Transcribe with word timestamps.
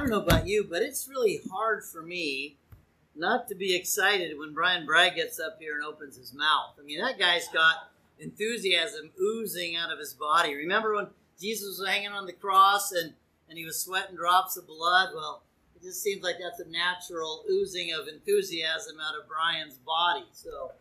don't 0.00 0.10
know 0.10 0.22
about 0.22 0.46
you, 0.46 0.64
but 0.64 0.82
it's 0.82 1.08
really 1.08 1.40
hard 1.50 1.84
for 1.84 2.02
me 2.02 2.56
not 3.14 3.48
to 3.48 3.54
be 3.54 3.74
excited 3.74 4.38
when 4.38 4.54
Brian 4.54 4.86
Bragg 4.86 5.16
gets 5.16 5.38
up 5.38 5.58
here 5.60 5.74
and 5.74 5.84
opens 5.84 6.16
his 6.16 6.32
mouth. 6.32 6.74
I 6.80 6.84
mean, 6.84 7.00
that 7.00 7.18
guy's 7.18 7.48
got 7.48 7.90
enthusiasm 8.18 9.10
oozing 9.20 9.76
out 9.76 9.92
of 9.92 9.98
his 9.98 10.14
body. 10.14 10.54
Remember 10.54 10.94
when 10.94 11.08
Jesus 11.38 11.78
was 11.78 11.88
hanging 11.88 12.12
on 12.12 12.26
the 12.26 12.32
cross 12.32 12.92
and, 12.92 13.12
and 13.48 13.58
he 13.58 13.64
was 13.64 13.78
sweating 13.80 14.16
drops 14.16 14.56
of 14.56 14.66
blood? 14.66 15.10
Well, 15.14 15.42
it 15.76 15.82
just 15.82 16.02
seems 16.02 16.22
like 16.22 16.36
that's 16.40 16.60
a 16.60 16.70
natural 16.70 17.44
oozing 17.50 17.92
of 17.92 18.08
enthusiasm 18.08 18.96
out 19.00 19.20
of 19.20 19.28
Brian's 19.28 19.76
body. 19.78 20.24
So, 20.32 20.72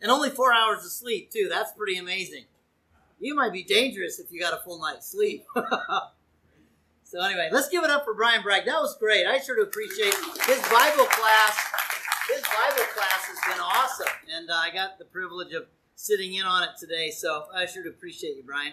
and 0.00 0.10
only 0.10 0.30
four 0.30 0.54
hours 0.54 0.84
of 0.84 0.90
sleep 0.90 1.30
too. 1.30 1.48
That's 1.50 1.72
pretty 1.72 1.98
amazing. 1.98 2.44
You 3.20 3.34
might 3.34 3.52
be 3.52 3.62
dangerous 3.62 4.18
if 4.18 4.32
you 4.32 4.40
got 4.40 4.54
a 4.54 4.62
full 4.64 4.80
night's 4.80 5.10
sleep. 5.10 5.44
so 7.04 7.20
anyway, 7.22 7.48
let's 7.52 7.68
give 7.68 7.84
it 7.84 7.90
up 7.90 8.04
for 8.04 8.14
Brian 8.14 8.42
Bragg. 8.42 8.64
That 8.64 8.80
was 8.80 8.96
great. 8.98 9.26
I 9.26 9.38
sure 9.38 9.56
do 9.56 9.62
appreciate 9.62 10.14
his 10.46 10.60
Bible 10.68 11.06
class. 11.06 11.56
His 12.28 12.42
Bible 12.42 12.84
class 12.94 13.28
has 13.28 13.54
been 13.54 13.62
awesome, 13.62 14.12
and 14.34 14.50
uh, 14.50 14.54
I 14.54 14.70
got 14.72 14.98
the 14.98 15.04
privilege 15.04 15.52
of 15.52 15.66
sitting 15.94 16.34
in 16.34 16.44
on 16.44 16.62
it 16.64 16.70
today. 16.80 17.10
So 17.10 17.44
I 17.54 17.66
sure 17.66 17.82
do 17.82 17.90
appreciate 17.90 18.36
you, 18.36 18.42
Brian. 18.44 18.72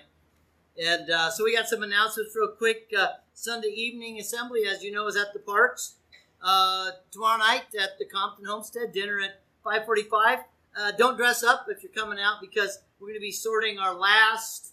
And 0.82 1.10
uh, 1.10 1.30
so 1.30 1.44
we 1.44 1.56
got 1.56 1.68
some 1.68 1.84
announcements 1.84 2.36
real 2.36 2.48
quick. 2.48 2.92
Uh, 2.98 3.10
Sunday 3.34 3.70
evening 3.70 4.20
assembly, 4.20 4.62
as 4.66 4.84
you 4.84 4.92
know, 4.92 5.08
is 5.08 5.16
at 5.16 5.34
the 5.34 5.40
parks. 5.40 5.96
Uh, 6.42 6.92
tomorrow 7.12 7.38
night 7.38 7.64
at 7.80 8.00
the 8.00 8.06
Compton 8.06 8.46
Homestead, 8.46 8.92
dinner 8.94 9.20
at 9.20 9.42
545. 9.64 10.40
Uh, 10.76 10.92
don't 10.98 11.18
dress 11.18 11.44
up 11.44 11.66
if 11.70 11.84
you're 11.84 11.92
coming 11.92 12.20
out 12.20 12.38
because 12.40 12.80
we're 13.00 13.10
going 13.10 13.20
to 13.20 13.22
be 13.22 13.32
sorting 13.32 13.78
our 13.78 13.94
last 13.94 14.70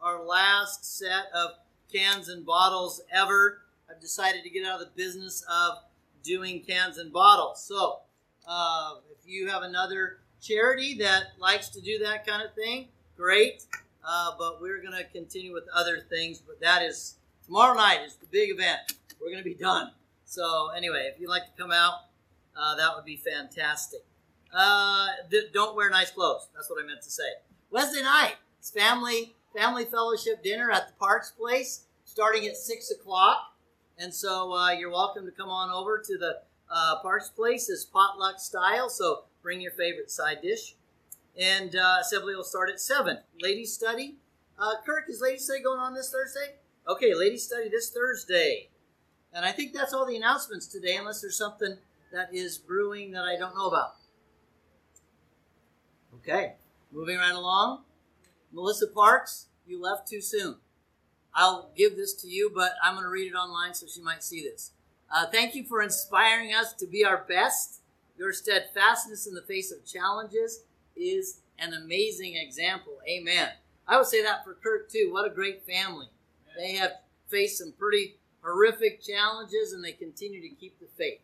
our 0.00 0.22
last 0.22 0.84
set 0.98 1.26
of 1.34 1.50
cans 1.92 2.28
and 2.28 2.44
bottles 2.44 3.02
ever. 3.12 3.62
I've 3.90 4.00
decided 4.00 4.42
to 4.44 4.50
get 4.50 4.66
out 4.66 4.80
of 4.80 4.86
the 4.86 4.92
business 4.94 5.44
of 5.50 5.78
doing 6.22 6.60
cans 6.60 6.98
and 6.98 7.12
bottles. 7.12 7.62
So 7.62 8.00
uh, 8.46 8.94
if 9.10 9.28
you 9.28 9.48
have 9.48 9.62
another 9.62 10.18
charity 10.40 10.94
that 10.98 11.32
likes 11.38 11.68
to 11.70 11.80
do 11.80 11.98
that 12.00 12.26
kind 12.26 12.42
of 12.42 12.54
thing, 12.54 12.88
great. 13.16 13.64
Uh, 14.06 14.32
but 14.38 14.60
we're 14.60 14.80
going 14.80 14.96
to 14.96 15.04
continue 15.04 15.52
with 15.52 15.64
other 15.74 16.00
things. 16.08 16.40
But 16.40 16.60
that 16.60 16.82
is 16.82 17.16
tomorrow 17.44 17.74
night 17.74 18.00
is 18.04 18.16
the 18.16 18.26
big 18.26 18.50
event. 18.50 18.80
We're 19.20 19.30
going 19.30 19.42
to 19.42 19.48
be 19.48 19.54
done. 19.54 19.90
So 20.24 20.68
anyway, 20.76 21.10
if 21.12 21.20
you'd 21.20 21.30
like 21.30 21.44
to 21.44 21.62
come 21.62 21.72
out, 21.72 21.94
uh, 22.56 22.76
that 22.76 22.94
would 22.94 23.04
be 23.04 23.16
fantastic. 23.16 24.04
Uh, 24.52 25.08
th- 25.30 25.52
don't 25.52 25.76
wear 25.76 25.90
nice 25.90 26.10
clothes. 26.10 26.48
That's 26.54 26.70
what 26.70 26.82
I 26.82 26.86
meant 26.86 27.02
to 27.02 27.10
say. 27.10 27.24
Wednesday 27.70 28.02
night, 28.02 28.34
it's 28.58 28.70
family 28.70 29.34
family 29.58 29.84
fellowship 29.84 30.40
dinner 30.42 30.70
at 30.70 30.86
the 30.86 30.94
Parks 31.00 31.32
Place, 31.32 31.86
starting 32.04 32.46
at 32.46 32.56
six 32.56 32.92
o'clock. 32.92 33.56
And 33.98 34.14
so 34.14 34.52
uh, 34.52 34.70
you're 34.70 34.90
welcome 34.90 35.26
to 35.26 35.32
come 35.32 35.48
on 35.48 35.70
over 35.70 35.98
to 35.98 36.16
the 36.16 36.42
uh, 36.70 37.00
Parks 37.02 37.28
Place. 37.28 37.68
It's 37.68 37.84
potluck 37.84 38.38
style, 38.38 38.88
so 38.88 39.24
bring 39.42 39.60
your 39.60 39.72
favorite 39.72 40.12
side 40.12 40.42
dish. 40.42 40.76
And 41.36 41.74
uh, 41.74 41.96
assembly 42.00 42.36
will 42.36 42.44
start 42.44 42.70
at 42.70 42.80
seven. 42.80 43.18
Ladies 43.40 43.72
study. 43.72 44.18
Uh, 44.56 44.74
Kirk, 44.86 45.04
is 45.08 45.20
ladies 45.20 45.44
study 45.44 45.62
going 45.62 45.80
on 45.80 45.92
this 45.92 46.12
Thursday? 46.12 46.54
Okay, 46.86 47.12
ladies 47.14 47.44
study 47.44 47.68
this 47.68 47.90
Thursday. 47.90 48.68
And 49.32 49.44
I 49.44 49.50
think 49.50 49.72
that's 49.72 49.92
all 49.92 50.06
the 50.06 50.16
announcements 50.16 50.68
today, 50.68 50.96
unless 50.96 51.20
there's 51.20 51.36
something 51.36 51.78
that 52.12 52.32
is 52.32 52.58
brewing 52.58 53.10
that 53.10 53.24
I 53.24 53.36
don't 53.36 53.56
know 53.56 53.66
about. 53.66 53.96
Okay, 56.14 56.54
moving 56.92 57.18
right 57.18 57.34
along. 57.34 57.82
Melissa 58.52 58.86
Parks, 58.86 59.47
you 59.68 59.80
left 59.80 60.08
too 60.08 60.20
soon. 60.20 60.56
I'll 61.34 61.70
give 61.76 61.96
this 61.96 62.14
to 62.14 62.28
you, 62.28 62.50
but 62.54 62.72
I'm 62.82 62.94
going 62.94 63.04
to 63.04 63.10
read 63.10 63.30
it 63.30 63.36
online 63.36 63.74
so 63.74 63.86
she 63.86 64.02
might 64.02 64.24
see 64.24 64.42
this. 64.42 64.72
Uh, 65.14 65.26
thank 65.26 65.54
you 65.54 65.64
for 65.64 65.82
inspiring 65.82 66.52
us 66.54 66.72
to 66.74 66.86
be 66.86 67.04
our 67.04 67.24
best. 67.28 67.80
Your 68.18 68.32
steadfastness 68.32 69.26
in 69.26 69.34
the 69.34 69.42
face 69.42 69.70
of 69.70 69.86
challenges 69.86 70.64
is 70.96 71.40
an 71.58 71.72
amazing 71.74 72.36
example. 72.36 72.98
Amen. 73.08 73.50
I 73.86 73.96
would 73.96 74.06
say 74.06 74.22
that 74.22 74.44
for 74.44 74.54
Kurt 74.54 74.90
too. 74.90 75.10
What 75.12 75.30
a 75.30 75.34
great 75.34 75.64
family. 75.64 76.06
They 76.56 76.72
have 76.72 76.92
faced 77.28 77.58
some 77.58 77.72
pretty 77.78 78.16
horrific 78.42 79.02
challenges 79.02 79.72
and 79.72 79.82
they 79.82 79.92
continue 79.92 80.42
to 80.42 80.54
keep 80.54 80.78
the 80.80 80.86
faith. 80.96 81.20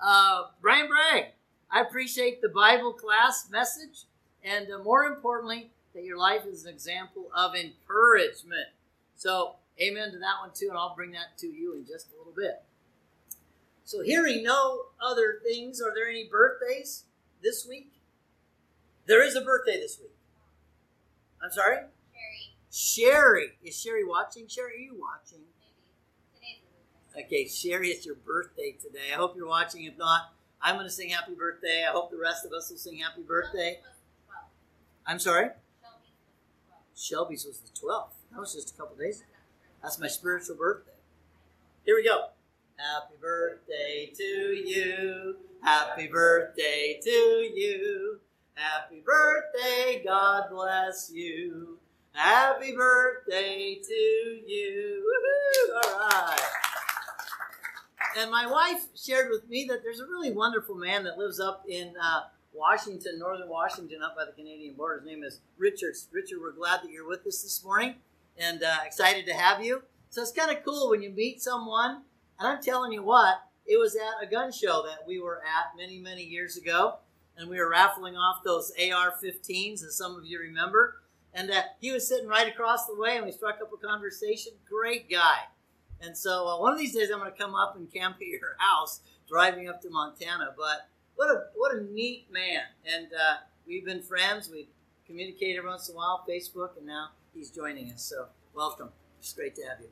Uh, 0.00 0.44
Brian 0.60 0.88
Bragg, 0.88 1.32
I 1.70 1.80
appreciate 1.80 2.42
the 2.42 2.48
Bible 2.48 2.92
class 2.92 3.48
message 3.50 4.04
and 4.44 4.70
uh, 4.70 4.82
more 4.82 5.04
importantly, 5.04 5.70
that 5.94 6.04
your 6.04 6.18
life 6.18 6.42
is 6.46 6.64
an 6.64 6.72
example 6.72 7.30
of 7.34 7.54
encouragement. 7.54 8.68
So, 9.16 9.56
amen 9.80 10.12
to 10.12 10.18
that 10.18 10.40
one 10.40 10.50
too, 10.54 10.68
and 10.68 10.78
I'll 10.78 10.94
bring 10.94 11.12
that 11.12 11.36
to 11.38 11.46
you 11.46 11.74
in 11.74 11.86
just 11.86 12.08
a 12.12 12.18
little 12.18 12.32
bit. 12.36 12.62
So, 13.84 14.02
hearing 14.02 14.42
no 14.42 14.86
other 15.02 15.40
things, 15.44 15.80
are 15.80 15.92
there 15.94 16.08
any 16.08 16.28
birthdays 16.28 17.04
this 17.42 17.66
week? 17.68 17.92
There 19.06 19.26
is 19.26 19.34
a 19.34 19.40
birthday 19.40 19.80
this 19.80 19.98
week. 19.98 20.14
I'm 21.42 21.50
sorry? 21.50 21.78
Sherry. 22.14 22.54
Sherry. 22.70 23.52
Is 23.64 23.80
Sherry 23.80 24.04
watching? 24.04 24.46
Sherry, 24.46 24.74
are 24.74 24.78
you 24.78 24.96
watching? 25.00 25.40
Maybe. 25.58 25.74
Today's 26.34 26.60
her 26.62 27.12
birthday. 27.12 27.26
Okay, 27.26 27.48
Sherry, 27.48 27.88
it's 27.88 28.06
your 28.06 28.14
birthday 28.14 28.76
today. 28.80 29.12
I 29.12 29.16
hope 29.16 29.34
you're 29.36 29.48
watching. 29.48 29.84
If 29.84 29.98
not, 29.98 30.32
I'm 30.62 30.76
going 30.76 30.86
to 30.86 30.92
sing 30.92 31.08
happy 31.08 31.34
birthday. 31.34 31.84
I 31.88 31.92
hope 31.92 32.10
the 32.10 32.18
rest 32.18 32.44
of 32.44 32.52
us 32.52 32.70
will 32.70 32.76
sing 32.76 32.98
happy 32.98 33.22
birthday. 33.22 33.80
Shelby's 33.80 33.82
was 33.82 33.96
the 33.98 34.32
12th. 34.32 35.12
I'm 35.12 35.18
sorry? 35.18 35.48
Shelby's 37.00 37.46
was 37.46 37.60
the 37.60 37.68
12th. 37.68 37.72
Shelby's 37.72 37.72
was 37.72 37.72
the 37.72 37.86
12th. 37.86 38.30
That 38.32 38.40
was 38.40 38.54
just 38.54 38.74
a 38.74 38.76
couple 38.76 38.96
days 38.96 39.20
ago. 39.20 39.30
That's 39.82 39.98
my 39.98 40.08
spiritual 40.08 40.56
birthday. 40.56 40.92
Here 41.86 41.96
we 41.96 42.04
go. 42.04 42.26
Happy 42.76 43.14
birthday 43.20 44.12
to 44.14 44.22
you. 44.22 45.36
Happy 45.62 46.08
birthday 46.08 47.00
to 47.02 47.10
you. 47.10 48.20
Happy 48.54 49.02
birthday. 49.04 50.02
God 50.04 50.50
bless 50.50 51.10
you. 51.12 51.78
Happy 52.12 52.74
birthday 52.76 53.80
to 53.82 53.94
you. 54.46 55.02
Woohoo! 55.06 55.74
All 55.84 56.06
right. 56.06 56.40
And 58.18 58.30
my 58.30 58.46
wife 58.46 58.88
shared 58.94 59.30
with 59.30 59.48
me 59.48 59.64
that 59.70 59.82
there's 59.82 60.00
a 60.00 60.06
really 60.06 60.32
wonderful 60.32 60.74
man 60.74 61.04
that 61.04 61.16
lives 61.16 61.40
up 61.40 61.64
in 61.66 61.94
uh, 62.02 62.22
Washington, 62.52 63.18
northern 63.18 63.48
Washington, 63.48 64.02
up 64.02 64.16
by 64.16 64.24
the 64.24 64.32
Canadian 64.32 64.74
border. 64.74 65.00
His 65.00 65.06
name 65.06 65.22
is 65.22 65.40
Richard. 65.56 65.94
Richard, 66.12 66.40
we're 66.40 66.52
glad 66.52 66.82
that 66.82 66.90
you're 66.90 67.08
with 67.08 67.26
us 67.26 67.42
this 67.42 67.62
morning 67.64 67.96
and 68.36 68.62
uh, 68.62 68.78
excited 68.84 69.26
to 69.26 69.34
have 69.34 69.64
you. 69.64 69.82
So 70.08 70.22
it's 70.22 70.32
kind 70.32 70.50
of 70.50 70.64
cool 70.64 70.90
when 70.90 71.02
you 71.02 71.10
meet 71.10 71.40
someone. 71.40 72.02
And 72.38 72.48
I'm 72.48 72.62
telling 72.62 72.92
you 72.92 73.02
what, 73.02 73.42
it 73.66 73.78
was 73.78 73.94
at 73.94 74.26
a 74.26 74.30
gun 74.30 74.50
show 74.50 74.82
that 74.82 75.06
we 75.06 75.20
were 75.20 75.38
at 75.38 75.76
many, 75.76 75.98
many 75.98 76.24
years 76.24 76.56
ago. 76.56 76.96
And 77.36 77.48
we 77.48 77.58
were 77.58 77.70
raffling 77.70 78.16
off 78.16 78.42
those 78.44 78.72
AR 78.72 79.14
15s, 79.22 79.84
as 79.84 79.96
some 79.96 80.16
of 80.16 80.26
you 80.26 80.40
remember. 80.40 80.96
And 81.32 81.50
uh, 81.50 81.62
he 81.80 81.92
was 81.92 82.08
sitting 82.08 82.26
right 82.26 82.48
across 82.48 82.86
the 82.86 82.96
way, 82.96 83.16
and 83.16 83.24
we 83.24 83.32
struck 83.32 83.60
up 83.62 83.70
a 83.72 83.86
conversation. 83.86 84.52
Great 84.68 85.08
guy. 85.08 85.38
And 86.00 86.16
so 86.16 86.48
uh, 86.48 86.60
one 86.60 86.72
of 86.72 86.78
these 86.78 86.94
days, 86.94 87.10
I'm 87.10 87.20
going 87.20 87.32
to 87.32 87.38
come 87.38 87.54
up 87.54 87.76
and 87.76 87.90
camp 87.90 88.16
at 88.16 88.26
your 88.26 88.56
house, 88.58 89.00
driving 89.28 89.68
up 89.68 89.80
to 89.82 89.90
Montana. 89.90 90.52
But 90.56 90.88
what 91.16 91.30
a 91.30 91.44
what 91.54 91.74
a 91.76 91.82
neat 91.92 92.26
man! 92.30 92.62
And 92.86 93.06
uh, 93.06 93.36
we've 93.66 93.84
been 93.84 94.02
friends. 94.02 94.48
We 94.50 94.68
communicate 95.06 95.56
every 95.56 95.68
once 95.68 95.88
in 95.88 95.94
a 95.94 95.98
while, 95.98 96.24
Facebook, 96.28 96.76
and 96.76 96.86
now 96.86 97.08
he's 97.34 97.50
joining 97.50 97.90
us. 97.92 98.02
So 98.02 98.26
welcome. 98.54 98.90
It's 99.18 99.32
great 99.32 99.54
to 99.56 99.62
have 99.62 99.80
you. 99.80 99.88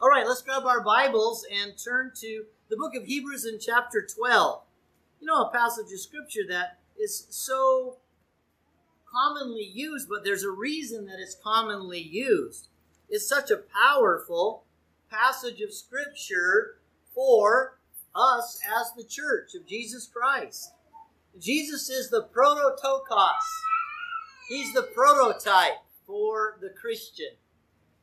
All 0.00 0.08
right, 0.08 0.26
let's 0.26 0.42
grab 0.42 0.64
our 0.64 0.80
Bibles 0.80 1.44
and 1.50 1.76
turn 1.76 2.12
to 2.20 2.44
the 2.68 2.76
book 2.76 2.94
of 2.94 3.04
Hebrews 3.04 3.44
in 3.44 3.58
chapter 3.58 4.06
12. 4.06 4.62
You 5.20 5.26
know, 5.26 5.42
a 5.42 5.50
passage 5.50 5.92
of 5.92 5.98
scripture 5.98 6.42
that 6.48 6.78
is 7.00 7.26
so 7.30 7.96
commonly 9.12 9.64
used, 9.64 10.08
but 10.08 10.22
there's 10.24 10.44
a 10.44 10.50
reason 10.50 11.06
that 11.06 11.18
it's 11.18 11.34
commonly 11.34 12.00
used. 12.00 12.68
It's 13.08 13.26
such 13.26 13.50
a 13.50 13.56
powerful 13.56 14.64
passage 15.10 15.60
of 15.60 15.72
scripture 15.72 16.76
for 17.14 17.77
us 18.14 18.58
as 18.80 18.92
the 18.96 19.04
church 19.04 19.54
of 19.54 19.66
Jesus 19.66 20.06
Christ. 20.06 20.72
Jesus 21.40 21.88
is 21.88 22.10
the 22.10 22.22
prototokos. 22.22 23.44
He's 24.48 24.72
the 24.72 24.82
prototype 24.82 25.78
for 26.06 26.58
the 26.60 26.70
Christian. 26.70 27.36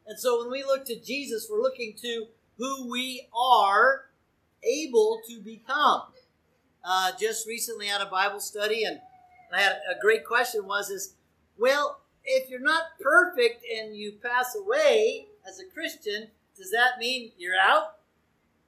And 0.08 0.20
so 0.20 0.40
when 0.40 0.52
we 0.52 0.64
look 0.64 0.86
to 0.86 1.00
Jesus, 1.00 1.48
we're 1.50 1.62
looking 1.62 1.96
to 2.02 2.28
who 2.58 2.90
we 2.90 3.28
are 3.36 4.06
able 4.64 5.22
to 5.28 5.42
become. 5.42 6.04
Uh, 6.84 7.12
just 7.20 7.48
recently 7.48 7.88
had 7.88 8.02
a 8.02 8.06
Bible 8.06 8.40
study, 8.40 8.84
and 8.84 9.00
I 9.52 9.62
had 9.62 9.78
a 9.90 10.00
great 10.00 10.24
question 10.24 10.68
was 10.68 10.90
is, 10.90 11.16
well, 11.58 12.02
if 12.24 12.50
you're 12.50 12.60
not 12.60 12.84
perfect 13.02 13.64
and 13.76 13.96
you 13.96 14.14
pass 14.22 14.56
away 14.56 15.28
as 15.48 15.60
a 15.60 15.74
Christian, 15.74 16.28
does 16.56 16.72
that 16.72 17.00
mean 17.00 17.32
you're 17.38 17.60
out? 17.60 17.95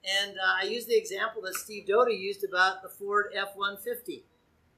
And 0.04 0.36
uh, 0.36 0.62
I 0.62 0.66
use 0.66 0.86
the 0.86 0.96
example 0.96 1.42
that 1.42 1.54
Steve 1.54 1.86
Doty 1.86 2.14
used 2.14 2.44
about 2.44 2.82
the 2.82 2.88
Ford 2.88 3.32
F 3.34 3.56
150. 3.56 4.24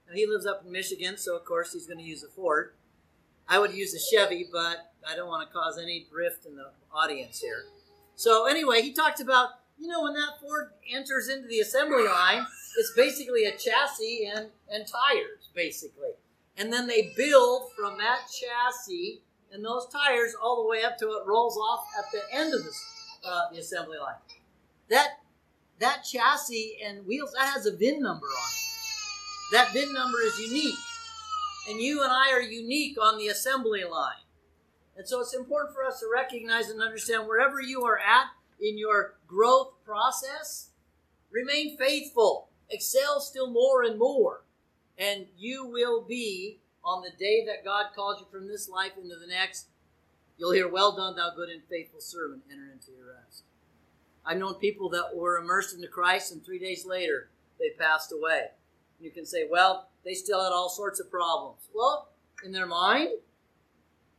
Now, 0.08 0.14
he 0.14 0.26
lives 0.26 0.46
up 0.46 0.64
in 0.64 0.72
Michigan, 0.72 1.16
so 1.16 1.36
of 1.36 1.44
course 1.44 1.72
he's 1.72 1.86
going 1.86 1.98
to 1.98 2.04
use 2.04 2.24
a 2.24 2.28
Ford. 2.28 2.72
I 3.48 3.58
would 3.58 3.72
use 3.72 3.94
a 3.94 3.98
Chevy, 3.98 4.48
but 4.50 4.92
I 5.08 5.16
don't 5.16 5.28
want 5.28 5.48
to 5.48 5.52
cause 5.52 5.78
any 5.78 6.06
drift 6.10 6.46
in 6.46 6.56
the 6.56 6.70
audience 6.92 7.40
here. 7.40 7.64
So, 8.16 8.46
anyway, 8.46 8.82
he 8.82 8.92
talked 8.92 9.20
about 9.20 9.50
you 9.80 9.88
know, 9.88 10.02
when 10.02 10.12
that 10.12 10.38
Ford 10.40 10.70
enters 10.92 11.28
into 11.28 11.48
the 11.48 11.60
assembly 11.60 12.06
line, 12.06 12.46
it's 12.78 12.92
basically 12.94 13.46
a 13.46 13.52
chassis 13.52 14.30
and, 14.32 14.48
and 14.70 14.86
tires, 14.86 15.48
basically. 15.54 16.10
And 16.58 16.70
then 16.70 16.86
they 16.86 17.12
build 17.16 17.70
from 17.76 17.96
that 17.96 18.20
chassis 18.28 19.22
and 19.50 19.64
those 19.64 19.88
tires 19.88 20.34
all 20.40 20.62
the 20.62 20.68
way 20.68 20.84
up 20.84 20.98
to 20.98 21.06
it 21.06 21.26
rolls 21.26 21.56
off 21.56 21.86
at 21.98 22.04
the 22.12 22.36
end 22.36 22.52
of 22.52 22.62
the, 22.62 22.70
uh, 23.26 23.50
the 23.50 23.58
assembly 23.58 23.96
line. 23.96 24.20
That 24.90 25.20
that 25.78 26.02
chassis 26.04 26.78
and 26.84 27.06
wheels 27.06 27.32
that 27.32 27.48
has 27.48 27.64
a 27.64 27.74
VIN 27.74 28.02
number 28.02 28.26
on 28.26 28.50
it. 28.52 29.56
That 29.56 29.72
VIN 29.72 29.94
number 29.94 30.20
is 30.20 30.38
unique, 30.38 30.78
and 31.68 31.80
you 31.80 32.02
and 32.02 32.12
I 32.12 32.32
are 32.32 32.42
unique 32.42 32.96
on 33.00 33.16
the 33.16 33.28
assembly 33.28 33.82
line. 33.84 34.24
And 34.96 35.08
so 35.08 35.20
it's 35.20 35.34
important 35.34 35.74
for 35.74 35.84
us 35.84 36.00
to 36.00 36.06
recognize 36.12 36.68
and 36.68 36.82
understand 36.82 37.26
wherever 37.26 37.60
you 37.60 37.84
are 37.84 37.98
at 37.98 38.26
in 38.60 38.76
your 38.76 39.14
growth 39.26 39.72
process, 39.84 40.70
remain 41.30 41.78
faithful, 41.78 42.48
excel 42.68 43.20
still 43.20 43.50
more 43.50 43.82
and 43.82 43.98
more, 43.98 44.44
and 44.98 45.26
you 45.38 45.66
will 45.66 46.02
be 46.02 46.58
on 46.84 47.02
the 47.02 47.16
day 47.16 47.44
that 47.46 47.64
God 47.64 47.86
calls 47.94 48.20
you 48.20 48.26
from 48.30 48.48
this 48.48 48.68
life 48.68 48.92
into 49.02 49.16
the 49.16 49.26
next. 49.26 49.68
You'll 50.36 50.52
hear, 50.52 50.68
Well 50.68 50.94
done, 50.94 51.16
thou 51.16 51.30
good 51.34 51.48
and 51.48 51.62
faithful 51.70 52.00
servant, 52.00 52.42
enter 52.50 52.70
into 52.72 52.92
your 52.92 53.14
rest. 53.14 53.44
I've 54.30 54.38
known 54.38 54.54
people 54.54 54.88
that 54.90 55.16
were 55.16 55.38
immersed 55.38 55.74
into 55.74 55.88
Christ, 55.88 56.30
and 56.30 56.44
three 56.44 56.60
days 56.60 56.86
later, 56.86 57.30
they 57.58 57.70
passed 57.76 58.12
away. 58.12 58.50
You 59.00 59.10
can 59.10 59.26
say, 59.26 59.48
Well, 59.50 59.88
they 60.04 60.14
still 60.14 60.40
had 60.40 60.52
all 60.52 60.68
sorts 60.68 61.00
of 61.00 61.10
problems. 61.10 61.68
Well, 61.74 62.10
in 62.44 62.52
their 62.52 62.66
mind, 62.66 63.08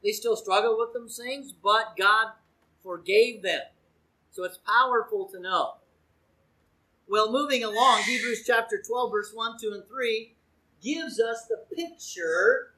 they 0.04 0.12
still 0.12 0.36
struggle 0.36 0.78
with 0.78 0.92
them 0.92 1.08
things, 1.08 1.54
but 1.54 1.96
God 1.98 2.34
forgave 2.84 3.42
them. 3.42 3.62
So 4.32 4.44
it's 4.44 4.60
powerful 4.68 5.30
to 5.30 5.40
know. 5.40 5.76
Well, 7.08 7.32
moving 7.32 7.64
along, 7.64 8.04
Hebrews 8.04 8.44
chapter 8.46 8.82
12, 8.86 9.12
verse 9.12 9.32
1, 9.34 9.60
2, 9.62 9.72
and 9.72 9.88
3 9.88 10.36
gives 10.84 11.22
us 11.22 11.46
the 11.48 11.64
picture 11.74 12.74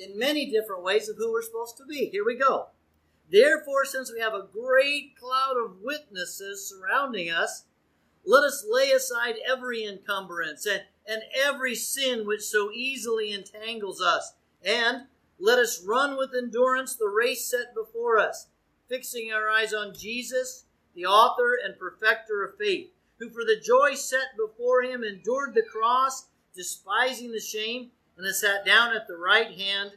in 0.00 0.18
many 0.18 0.50
different 0.50 0.82
ways 0.82 1.08
of 1.08 1.16
who 1.16 1.30
we're 1.30 1.42
supposed 1.42 1.76
to 1.76 1.86
be. 1.86 2.06
Here 2.06 2.24
we 2.24 2.36
go. 2.36 2.70
Therefore, 3.30 3.84
since 3.84 4.12
we 4.12 4.20
have 4.20 4.34
a 4.34 4.46
great 4.52 5.16
cloud 5.18 5.56
of 5.56 5.82
witnesses 5.82 6.68
surrounding 6.68 7.30
us, 7.30 7.64
let 8.24 8.44
us 8.44 8.66
lay 8.68 8.90
aside 8.90 9.36
every 9.48 9.84
encumbrance 9.84 10.66
and, 10.66 10.82
and 11.06 11.22
every 11.44 11.74
sin 11.74 12.26
which 12.26 12.42
so 12.42 12.70
easily 12.72 13.32
entangles 13.32 14.00
us, 14.00 14.34
and 14.64 15.02
let 15.38 15.58
us 15.58 15.84
run 15.84 16.16
with 16.16 16.34
endurance 16.36 16.94
the 16.94 17.08
race 17.08 17.44
set 17.50 17.74
before 17.74 18.18
us, 18.18 18.48
fixing 18.88 19.32
our 19.32 19.48
eyes 19.48 19.74
on 19.74 19.94
Jesus 19.94 20.64
the 20.96 21.04
author 21.04 21.58
and 21.62 21.78
perfecter 21.78 22.42
of 22.42 22.56
faith, 22.56 22.90
who 23.18 23.28
for 23.28 23.44
the 23.44 23.60
joy 23.62 23.94
set 23.94 24.36
before 24.36 24.82
him 24.82 25.04
endured 25.04 25.54
the 25.54 25.62
cross, 25.62 26.26
despising 26.54 27.30
the 27.30 27.40
shame, 27.40 27.90
and 28.16 28.26
has 28.26 28.40
sat 28.40 28.64
down 28.64 28.96
at 28.96 29.06
the 29.06 29.16
right 29.16 29.58
hand 29.58 29.92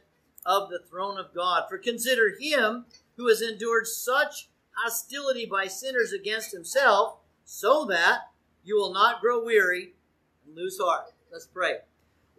of 0.45 0.69
the 0.69 0.79
throne 0.89 1.17
of 1.17 1.33
God. 1.33 1.63
For 1.69 1.77
consider 1.77 2.35
him 2.37 2.85
who 3.19 3.27
has 3.27 3.41
endured 3.41 3.85
such 3.85 4.47
hostility 4.71 5.45
by 5.45 5.67
sinners 5.67 6.13
against 6.13 6.53
himself, 6.53 7.17
so 7.43 7.83
that 7.83 8.29
you 8.63 8.77
will 8.77 8.93
not 8.93 9.19
grow 9.19 9.43
weary 9.43 9.91
and 10.47 10.55
lose 10.55 10.79
heart. 10.79 11.13
Let's 11.29 11.45
pray. 11.45 11.79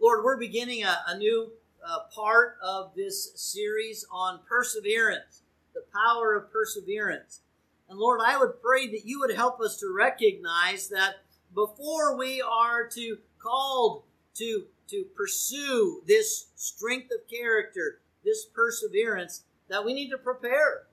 Lord, 0.01 0.23
we're 0.23 0.37
beginning 0.37 0.83
a, 0.83 0.97
a 1.07 1.15
new 1.15 1.51
uh, 1.87 1.99
part 2.11 2.57
of 2.63 2.95
this 2.95 3.31
series 3.35 4.07
on 4.11 4.39
perseverance, 4.49 5.43
the 5.75 5.83
power 5.93 6.33
of 6.33 6.51
perseverance. 6.51 7.41
And 7.87 7.99
Lord, 7.99 8.19
I 8.25 8.39
would 8.39 8.59
pray 8.59 8.87
that 8.87 9.05
you 9.05 9.19
would 9.19 9.35
help 9.35 9.61
us 9.61 9.77
to 9.81 9.93
recognize 9.95 10.87
that 10.87 11.17
before 11.53 12.17
we 12.17 12.41
are 12.41 12.87
to 12.87 13.19
called 13.37 14.01
to 14.35 14.65
to 14.87 15.05
pursue 15.15 16.01
this 16.07 16.47
strength 16.55 17.11
of 17.11 17.29
character, 17.29 17.99
this 18.25 18.45
perseverance, 18.45 19.43
that 19.71 19.85
we 19.85 19.93
need 19.93 20.09
to 20.09 20.17
prepare. 20.17 20.83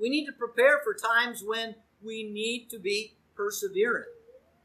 We 0.00 0.08
need 0.08 0.24
to 0.26 0.32
prepare 0.32 0.80
for 0.82 0.94
times 0.94 1.44
when 1.44 1.74
we 2.02 2.24
need 2.24 2.70
to 2.70 2.78
be 2.78 3.12
perseverant. 3.36 4.06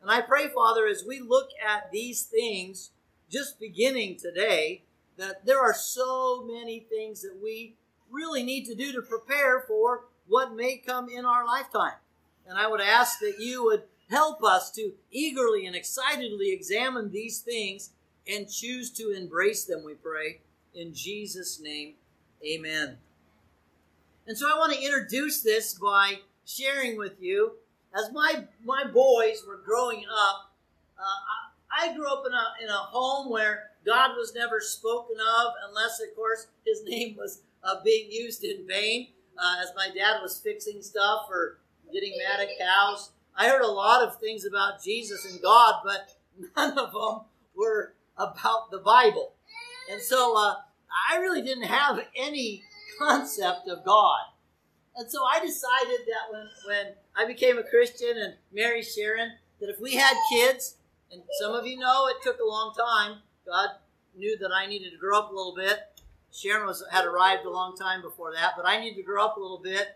And 0.02 0.10
I 0.10 0.22
pray, 0.22 0.48
Father, 0.48 0.88
as 0.88 1.04
we 1.06 1.20
look 1.20 1.50
at 1.66 1.92
these 1.92 2.24
things 2.24 2.92
just 3.30 3.60
beginning 3.60 4.18
today, 4.18 4.84
that 5.18 5.46
there 5.46 5.60
are 5.60 5.74
so 5.74 6.44
many 6.46 6.88
things 6.90 7.22
that 7.22 7.38
we 7.42 7.76
really 8.10 8.44
need 8.44 8.66
to 8.66 8.76
do 8.76 8.94
to 8.94 9.02
prepare 9.02 9.62
for 9.68 10.06
what 10.28 10.56
may 10.56 10.78
come 10.78 11.10
in 11.10 11.26
our 11.26 11.46
lifetime. 11.46 11.98
And 12.48 12.58
I 12.58 12.68
would 12.68 12.82
ask 12.82 13.20
that 13.20 13.36
you 13.40 13.64
would 13.66 13.84
help 14.10 14.42
us 14.44 14.72
to 14.72 14.94
eagerly 15.12 15.66
and 15.66 15.76
excitedly 15.76 16.52
examine 16.52 17.12
these 17.12 17.40
things 17.40 17.90
and 18.26 18.50
choose 18.50 18.90
to 18.92 19.12
embrace 19.12 19.66
them, 19.66 19.84
we 19.84 19.96
pray. 19.96 20.40
In 20.74 20.94
Jesus' 20.94 21.60
name, 21.60 21.96
amen. 22.46 22.98
And 24.28 24.38
so 24.38 24.48
I 24.48 24.58
want 24.58 24.74
to 24.74 24.82
introduce 24.82 25.42
this 25.42 25.74
by 25.74 26.20
sharing 26.46 26.98
with 26.98 27.22
you, 27.22 27.54
as 27.96 28.12
my, 28.12 28.46
my 28.64 28.86
boys 28.86 29.44
were 29.48 29.62
growing 29.64 30.06
up, 30.10 30.54
uh, 30.98 31.82
I, 31.82 31.90
I 31.90 31.94
grew 31.96 32.08
up 32.08 32.24
in 32.26 32.34
a, 32.34 32.64
in 32.64 32.70
a 32.70 32.78
home 32.78 33.30
where 33.30 33.72
God 33.86 34.12
was 34.16 34.34
never 34.34 34.60
spoken 34.62 35.18
of, 35.18 35.54
unless, 35.68 36.00
of 36.00 36.16
course, 36.16 36.48
his 36.66 36.84
name 36.86 37.16
was 37.18 37.42
uh, 37.64 37.84
being 37.84 38.10
used 38.12 38.44
in 38.44 38.68
vain 38.68 39.10
uh, 39.38 39.62
as 39.62 39.72
my 39.76 39.88
dad 39.88 40.22
was 40.22 40.40
fixing 40.40 40.82
stuff 40.82 41.28
or 41.30 41.60
getting 41.92 42.14
mad 42.18 42.40
at 42.40 42.58
cows. 42.58 43.12
I 43.36 43.50
heard 43.50 43.62
a 43.62 43.68
lot 43.68 44.08
of 44.08 44.20
things 44.20 44.46
about 44.46 44.84
Jesus 44.84 45.26
and 45.30 45.42
God, 45.42 45.82
but 45.84 46.16
none 46.56 46.78
of 46.78 46.94
them 46.94 47.22
were 47.56 47.94
about 48.18 48.72
the 48.72 48.80
Bible. 48.80 49.34
And 49.92 50.02
so 50.02 50.38
uh, 50.38 50.56
I 51.12 51.18
really 51.18 51.42
didn't 51.42 51.64
have 51.64 52.00
any 52.16 52.64
concept 53.00 53.68
of 53.68 53.86
God. 53.86 54.22
And 54.96 55.10
so 55.10 55.24
I 55.24 55.40
decided 55.40 56.06
that 56.06 56.32
when, 56.32 56.48
when 56.68 56.94
I 57.16 57.26
became 57.26 57.58
a 57.58 57.64
Christian 57.64 58.16
and 58.18 58.36
married 58.54 58.86
Sharon, 58.86 59.32
that 59.60 59.70
if 59.70 59.80
we 59.80 59.96
had 59.96 60.16
kids, 60.32 60.78
and 61.12 61.22
some 61.40 61.54
of 61.54 61.66
you 61.66 61.78
know 61.78 62.08
it 62.08 62.18
took 62.24 62.40
a 62.40 62.48
long 62.48 62.74
time, 62.76 63.20
God 63.46 63.70
knew 64.16 64.38
that 64.38 64.52
I 64.54 64.68
needed 64.68 64.92
to 64.92 64.98
grow 64.98 65.20
up 65.20 65.32
a 65.32 65.36
little 65.36 65.56
bit. 65.56 65.80
Sharon 66.32 66.66
was 66.66 66.84
had 66.92 67.06
arrived 67.06 67.46
a 67.46 67.50
long 67.50 67.76
time 67.76 68.02
before 68.02 68.34
that, 68.34 68.54
but 68.58 68.68
I 68.68 68.80
needed 68.80 68.96
to 68.98 69.04
grow 69.04 69.24
up 69.24 69.38
a 69.38 69.40
little 69.40 69.62
bit. 69.64 69.88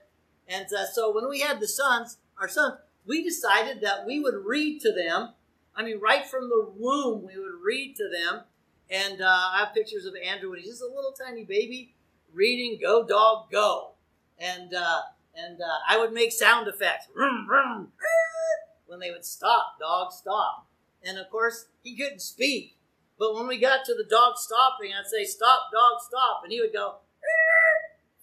And 0.48 0.68
uh, 0.74 0.86
so 0.86 1.14
when 1.14 1.28
we 1.28 1.42
had 1.42 1.60
the 1.60 1.68
sons, 1.68 2.18
our 2.40 2.48
sons, 2.48 2.76
we 3.06 3.24
decided 3.24 3.82
that 3.82 4.06
we 4.06 4.20
would 4.20 4.46
read 4.46 4.82
to 4.82 4.94
them. 4.94 5.30
I 5.76 5.84
mean, 5.84 6.00
right 6.00 6.26
from 6.26 6.50
the 6.50 6.72
womb, 6.76 7.26
we 7.26 7.40
would 7.40 7.62
read 7.64 7.96
to 7.98 8.10
them. 8.10 8.42
And 8.90 9.22
uh, 9.22 9.26
I 9.26 9.60
have 9.60 9.74
pictures 9.74 10.06
of 10.06 10.14
Andrew 10.24 10.52
when 10.52 10.60
he's 10.60 10.70
just 10.70 10.82
a 10.82 10.86
little 10.86 11.12
tiny 11.12 11.44
baby 11.44 11.94
reading 12.38 12.80
"Go 12.82 13.06
Dog 13.06 13.52
Go," 13.52 13.96
and 14.38 14.74
uh, 14.74 15.02
and 15.36 15.60
uh, 15.60 15.80
I 15.90 15.98
would 15.98 16.14
make 16.14 16.32
sound 16.32 16.68
effects 16.68 17.08
vroom, 17.14 17.46
vroom, 17.48 17.92
when 18.86 19.00
they 19.00 19.12
would 19.12 19.26
stop, 19.26 19.80
dog 19.80 20.12
stop. 20.12 20.68
And 21.04 21.18
of 21.18 21.30
course, 21.30 21.68
he 21.84 21.96
couldn't 21.96 22.22
speak, 22.22 22.78
but 23.20 23.36
when 23.36 23.48
we 23.48 23.58
got 23.58 23.86
to 23.86 23.94
the 23.94 24.04
dog 24.04 24.38
stopping, 24.38 24.92
I'd 24.92 25.10
say, 25.10 25.26
Stop, 25.26 25.70
dog, 25.72 26.00
stop. 26.02 26.42
And 26.44 26.52
he 26.52 26.62
would 26.62 26.74
go, 26.74 26.96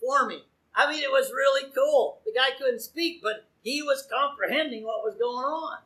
for 0.00 0.26
me. 0.26 0.44
I 0.74 0.90
mean, 0.90 1.02
it 1.02 1.10
was 1.10 1.30
really 1.30 1.70
cool. 1.74 2.20
The 2.24 2.32
guy 2.32 2.56
couldn't 2.58 2.80
speak, 2.80 3.20
but 3.22 3.48
he 3.62 3.82
was 3.82 4.06
comprehending 4.10 4.84
what 4.84 5.04
was 5.04 5.14
going 5.14 5.44
on. 5.44 5.78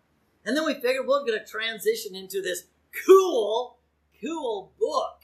And 0.44 0.56
then 0.56 0.64
we 0.64 0.74
figured 0.74 1.06
we're 1.06 1.26
going 1.26 1.38
to 1.38 1.44
transition 1.44 2.14
into 2.14 2.40
this 2.40 2.64
cool, 3.06 3.78
cool 4.22 4.72
book 4.78 5.17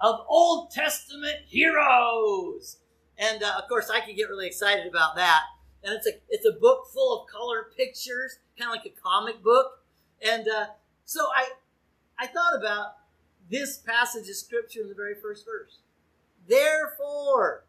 of 0.00 0.20
Old 0.28 0.70
Testament 0.70 1.38
heroes. 1.46 2.78
And 3.18 3.42
uh, 3.42 3.54
of 3.58 3.68
course, 3.68 3.90
I 3.90 4.00
could 4.00 4.16
get 4.16 4.28
really 4.28 4.46
excited 4.46 4.86
about 4.86 5.16
that. 5.16 5.42
And 5.82 5.94
it's 5.94 6.06
a 6.06 6.12
it's 6.28 6.46
a 6.46 6.58
book 6.58 6.86
full 6.92 7.20
of 7.20 7.28
color 7.28 7.68
pictures, 7.76 8.38
kind 8.58 8.70
of 8.70 8.76
like 8.76 8.86
a 8.86 9.00
comic 9.00 9.42
book. 9.42 9.84
And 10.20 10.48
uh, 10.48 10.66
so 11.04 11.20
I 11.34 11.50
I 12.18 12.26
thought 12.26 12.56
about 12.58 12.96
this 13.48 13.78
passage 13.78 14.28
of 14.28 14.36
scripture 14.36 14.80
in 14.80 14.88
the 14.88 14.94
very 14.94 15.14
first 15.14 15.46
verse. 15.46 15.78
Therefore, 16.48 17.64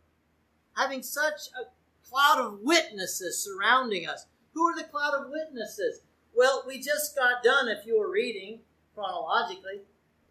having 0.75 1.03
such 1.03 1.50
a 1.60 1.65
cloud 2.10 2.39
of 2.39 2.60
witnesses 2.62 3.43
surrounding 3.43 4.07
us. 4.07 4.25
Who 4.53 4.63
are 4.63 4.75
the 4.75 4.84
cloud 4.84 5.13
of 5.13 5.29
witnesses? 5.29 6.01
Well, 6.36 6.63
we 6.67 6.79
just 6.79 7.15
got 7.15 7.43
done, 7.43 7.67
if 7.67 7.86
you 7.86 8.00
were 8.00 8.12
reading 8.12 8.60
chronologically. 8.96 9.81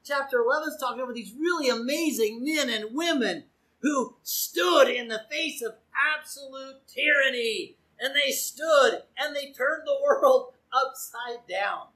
Chapter 0.06 0.38
11 0.38 0.68
is 0.68 0.76
talking 0.78 1.02
about 1.02 1.16
these 1.16 1.34
really 1.36 1.68
amazing 1.68 2.44
men 2.44 2.70
and 2.70 2.94
women 2.94 3.44
who 3.80 4.14
stood 4.22 4.88
in 4.88 5.08
the 5.08 5.22
face 5.28 5.62
of 5.62 5.74
absolute 6.16 6.86
tyranny. 6.86 7.76
And 7.98 8.14
they 8.14 8.30
stood 8.30 9.02
and 9.18 9.34
they 9.34 9.52
turned 9.52 9.82
the 9.84 9.98
world 10.04 10.52
upside 10.72 11.48
down. 11.48 11.88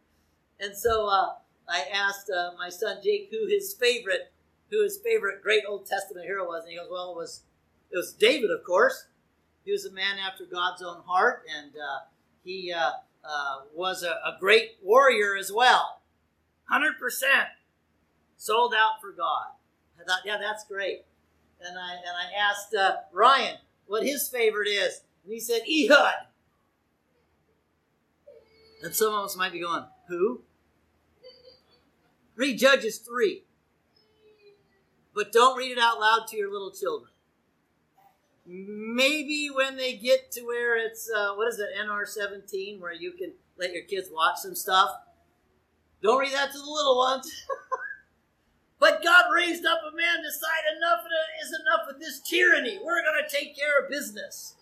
And 0.59 0.76
so 0.76 1.07
uh, 1.07 1.35
I 1.69 1.85
asked 1.93 2.31
uh, 2.31 2.50
my 2.59 2.69
son 2.69 2.99
Jake 3.02 3.29
who 3.31 3.47
his 3.47 3.75
favorite, 3.75 4.33
who 4.71 4.83
his 4.83 4.99
favorite 4.99 5.40
great 5.40 5.62
Old 5.69 5.87
Testament 5.87 6.26
hero 6.26 6.47
was, 6.47 6.64
and 6.64 6.73
he 6.73 6.79
goes, 6.79 6.88
"Well, 6.90 7.12
it 7.12 7.17
was 7.17 7.43
it 7.90 7.97
was 7.97 8.12
David, 8.12 8.50
of 8.50 8.64
course. 8.64 9.07
He 9.64 9.73
was 9.73 9.85
a 9.85 9.93
man 9.93 10.19
after 10.19 10.45
God's 10.45 10.83
own 10.83 11.02
heart, 11.07 11.45
and 11.57 11.73
uh, 11.76 12.00
he 12.45 12.73
uh, 12.73 12.90
uh, 13.25 13.61
was 13.75 14.02
a, 14.02 14.11
a 14.11 14.37
great 14.38 14.76
warrior 14.83 15.37
as 15.37 15.52
well. 15.52 16.00
100% 16.71 16.93
sold 18.40 18.73
out 18.75 19.02
for 19.02 19.12
God. 19.12 19.49
I 20.00 20.04
thought, 20.04 20.20
yeah, 20.25 20.38
that's 20.40 20.64
great. 20.64 21.04
And 21.61 21.78
I, 21.78 21.92
and 21.92 22.16
I 22.16 22.49
asked 22.49 22.75
uh, 22.75 22.97
Ryan 23.12 23.59
what 23.87 24.02
his 24.02 24.28
favorite 24.28 24.68
is. 24.68 25.02
And 25.25 25.32
he 25.35 25.38
said, 25.38 25.61
Ehud. 25.70 26.14
And 28.82 28.94
some 28.94 29.12
of 29.12 29.26
us 29.26 29.37
might 29.37 29.52
be 29.52 29.61
going, 29.61 29.85
who? 30.09 30.40
Read 32.35 32.59
Judges 32.59 32.97
3. 32.97 33.44
But 35.14 35.32
don't 35.32 35.59
read 35.59 35.73
it 35.73 35.78
out 35.78 36.00
loud 36.00 36.26
to 36.28 36.37
your 36.38 36.50
little 36.50 36.70
children. 36.70 37.11
Maybe 38.47 39.50
when 39.54 39.76
they 39.76 39.97
get 39.97 40.32
to 40.32 40.42
where 40.47 40.78
it's, 40.78 41.11
uh, 41.14 41.35
what 41.35 41.49
is 41.49 41.59
it, 41.59 41.68
NR 41.78 42.06
17, 42.06 42.80
where 42.80 42.94
you 42.94 43.12
can 43.12 43.35
let 43.59 43.75
your 43.75 43.85
kids 43.85 44.09
watch 44.11 44.38
some 44.38 44.54
stuff. 44.54 44.90
Don't 46.02 46.18
read 46.18 46.32
that 46.32 46.52
to 46.52 46.59
the 46.59 46.64
little 46.64 46.97
ones. 46.97 47.30
but 48.80 49.04
God 49.04 49.26
raised 49.32 49.66
up 49.66 49.80
a 49.80 49.94
man, 49.94 50.22
decided 50.25 50.78
enough 50.78 51.04
is 51.44 51.52
enough 51.52 51.94
of 51.94 52.00
this 52.00 52.18
tyranny. 52.20 52.78
We're 52.82 53.04
going 53.04 53.22
to 53.22 53.30
take 53.30 53.54
care 53.56 53.78
of 53.78 53.90
business. 53.90 54.54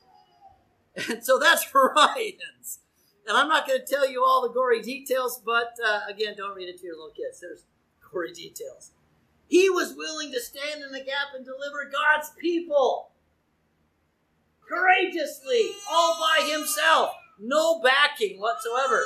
And 1.08 1.25
so 1.25 1.38
that's 1.38 1.64
Ryan's. 1.75 2.80
And 3.28 3.37
I'm 3.37 3.48
not 3.48 3.66
going 3.66 3.78
to 3.78 3.87
tell 3.87 4.10
you 4.10 4.25
all 4.25 4.42
the 4.42 4.52
gory 4.52 4.82
details, 4.82 5.40
but 5.44 5.75
uh, 5.87 6.00
again, 6.08 6.34
don't 6.37 6.56
read 6.56 6.68
it 6.68 6.78
to 6.78 6.84
your 6.84 6.96
little 6.96 7.12
kids. 7.14 7.40
There's 7.40 7.64
gory 8.12 8.32
details. 8.32 8.90
He 9.46 9.70
was 9.70 9.94
willing 9.96 10.32
to 10.32 10.40
stand 10.40 10.82
in 10.82 10.90
the 10.90 10.98
gap 10.98 11.34
and 11.37 11.44
deliver 11.44 11.90
God's 11.90 12.30
people 12.38 13.10
courageously, 14.68 15.70
all 15.90 16.18
by 16.20 16.44
himself, 16.44 17.12
no 17.38 17.80
backing 17.80 18.40
whatsoever. 18.40 19.04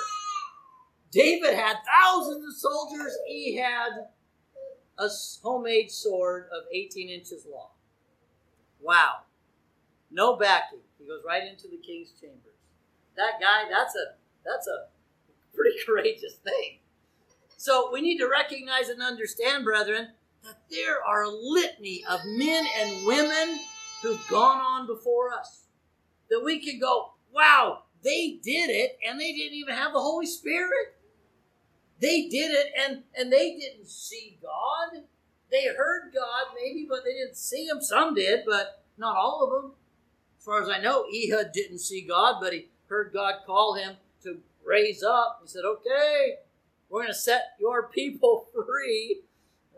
David 1.13 1.55
had 1.55 1.77
thousands 1.87 2.45
of 2.45 2.59
soldiers. 2.59 3.17
He 3.27 3.57
had 3.57 3.91
a 4.99 5.09
homemade 5.43 5.91
sword 5.91 6.49
of 6.53 6.65
18 6.73 7.09
inches 7.09 7.47
long. 7.51 7.71
Wow. 8.81 9.23
No 10.11 10.37
backing. 10.37 10.81
He 10.99 11.07
goes 11.07 11.23
right 11.27 11.43
into 11.43 11.69
the 11.69 11.79
king's 11.79 12.13
chambers. 12.21 12.53
That 13.17 13.41
guy, 13.41 13.69
that's 13.71 13.95
a 13.95 14.15
that's 14.45 14.67
a 14.67 14.87
pretty 15.55 15.77
courageous 15.87 16.35
thing. 16.35 16.79
So 17.57 17.91
we 17.93 18.01
need 18.01 18.19
to 18.19 18.29
recognize 18.29 18.89
and 18.89 19.01
understand, 19.03 19.65
brethren, 19.65 20.09
that 20.43 20.59
there 20.71 21.03
are 21.05 21.23
a 21.23 21.31
litany 21.31 22.05
of 22.11 22.21
men 22.25 22.65
and 22.81 23.07
women 23.07 23.61
who've 24.03 24.27
gone 24.29 24.61
on 24.61 24.87
before 24.87 25.33
us. 25.33 25.67
That 26.29 26.43
we 26.45 26.59
can 26.59 26.81
go, 26.81 27.13
wow, 27.33 27.85
they 28.03 28.41
did 28.43 28.71
it 28.71 28.99
and 29.09 29.21
they 29.21 29.33
didn't 29.33 29.55
even 29.55 29.75
have 29.75 29.93
the 29.93 30.01
Holy 30.01 30.27
Spirit. 30.27 30.97
They 32.03 32.29
did 32.29 32.51
it 32.51 32.73
and, 32.77 33.05
and 33.17 33.33
they 33.33 33.57
didn't 33.57 33.89
see 33.89 34.37
God. 34.43 35.05
They 35.53 35.67
heard 35.67 36.13
God 36.13 36.55
maybe, 36.61 36.85
but 36.89 37.05
they 37.05 37.13
didn't 37.13 37.37
see 37.37 37.67
him. 37.67 37.81
Some 37.81 38.15
did, 38.15 38.41
but 38.45 38.83
not 38.99 39.17
all 39.17 39.45
of 39.45 39.63
them. 39.63 39.73
As 40.37 40.45
far 40.45 40.61
as 40.61 40.69
I 40.69 40.81
know, 40.81 41.05
Ehud 41.15 41.53
didn't 41.53 41.79
see 41.79 42.01
God, 42.01 42.39
but 42.41 42.53
he 42.53 42.67
heard 42.89 43.13
God 43.13 43.35
call 43.47 43.75
him 43.75 43.95
to 44.25 44.39
raise 44.65 45.05
up. 45.05 45.39
He 45.43 45.49
said, 45.49 45.63
okay, 45.65 46.39
we're 46.89 47.03
going 47.03 47.13
to 47.13 47.19
set 47.19 47.55
your 47.61 47.89
people 47.95 48.49
free. 48.53 49.21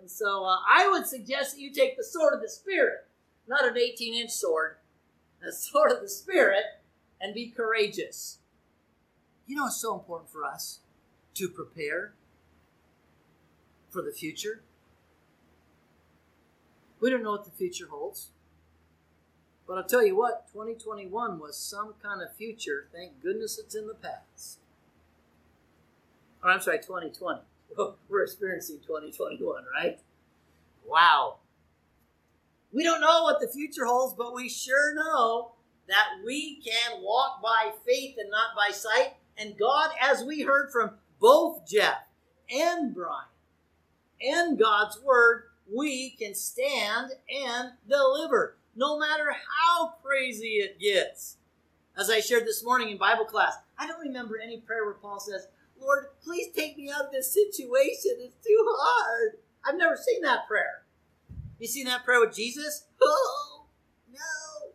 And 0.00 0.10
so 0.10 0.46
uh, 0.46 0.56
I 0.66 0.88
would 0.88 1.06
suggest 1.06 1.54
that 1.54 1.60
you 1.60 1.70
take 1.70 1.98
the 1.98 2.04
sword 2.04 2.32
of 2.32 2.40
the 2.40 2.48
Spirit, 2.48 3.06
not 3.46 3.66
an 3.66 3.76
18 3.76 4.14
inch 4.14 4.30
sword, 4.30 4.76
the 5.44 5.52
sword 5.52 5.92
of 5.92 6.00
the 6.00 6.08
Spirit, 6.08 6.64
and 7.20 7.34
be 7.34 7.50
courageous. 7.50 8.38
You 9.46 9.56
know, 9.56 9.66
it's 9.66 9.76
so 9.76 9.94
important 9.94 10.30
for 10.30 10.42
us 10.42 10.80
to 11.34 11.48
prepare 11.48 12.14
for 13.90 14.02
the 14.02 14.12
future. 14.12 14.62
We 17.00 17.10
don't 17.10 17.22
know 17.22 17.32
what 17.32 17.44
the 17.44 17.50
future 17.50 17.88
holds. 17.90 18.30
But 19.66 19.78
I'll 19.78 19.84
tell 19.84 20.04
you 20.04 20.16
what, 20.16 20.46
2021 20.52 21.38
was 21.38 21.56
some 21.56 21.94
kind 22.02 22.22
of 22.22 22.34
future. 22.36 22.86
Thank 22.92 23.22
goodness 23.22 23.58
it's 23.58 23.74
in 23.74 23.86
the 23.86 23.94
past. 23.94 24.58
Or 26.42 26.50
I'm 26.50 26.60
sorry, 26.60 26.78
2020. 26.78 27.40
We're 28.08 28.22
experiencing 28.22 28.80
2021, 28.86 29.64
right? 29.74 29.98
Wow. 30.86 31.36
We 32.72 32.82
don't 32.82 33.00
know 33.00 33.22
what 33.22 33.40
the 33.40 33.48
future 33.48 33.86
holds, 33.86 34.14
but 34.14 34.34
we 34.34 34.48
sure 34.48 34.94
know 34.94 35.52
that 35.88 36.06
we 36.24 36.60
can 36.60 37.00
walk 37.00 37.42
by 37.42 37.72
faith 37.86 38.16
and 38.18 38.30
not 38.30 38.50
by 38.56 38.72
sight. 38.72 39.14
And 39.38 39.56
God, 39.58 39.90
as 40.00 40.24
we 40.24 40.42
heard 40.42 40.70
from 40.70 40.92
both 41.20 41.66
Jeff 41.66 42.06
and 42.50 42.94
Brian 42.94 43.28
and 44.20 44.58
God's 44.58 44.98
Word, 45.02 45.44
we 45.72 46.10
can 46.10 46.34
stand 46.34 47.12
and 47.28 47.72
deliver 47.88 48.56
no 48.76 48.98
matter 48.98 49.32
how 49.32 49.94
crazy 50.02 50.58
it 50.58 50.80
gets. 50.80 51.36
As 51.96 52.10
I 52.10 52.20
shared 52.20 52.44
this 52.44 52.64
morning 52.64 52.90
in 52.90 52.98
Bible 52.98 53.24
class, 53.24 53.54
I 53.78 53.86
don't 53.86 54.00
remember 54.00 54.38
any 54.42 54.58
prayer 54.58 54.84
where 54.84 54.94
Paul 54.94 55.20
says, 55.20 55.46
Lord, 55.80 56.06
please 56.22 56.48
take 56.54 56.76
me 56.76 56.90
out 56.90 57.06
of 57.06 57.12
this 57.12 57.32
situation. 57.32 58.12
It's 58.18 58.44
too 58.44 58.66
hard. 58.78 59.38
I've 59.64 59.76
never 59.76 59.96
seen 59.96 60.22
that 60.22 60.46
prayer. 60.48 60.82
You 61.58 61.68
seen 61.68 61.86
that 61.86 62.04
prayer 62.04 62.20
with 62.20 62.34
Jesus? 62.34 62.86
Oh, 63.06 63.66
no. 64.10 64.72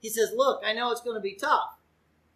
He 0.00 0.08
says, 0.08 0.32
Look, 0.36 0.62
I 0.64 0.72
know 0.72 0.92
it's 0.92 1.00
going 1.00 1.16
to 1.16 1.20
be 1.20 1.34
tough, 1.34 1.76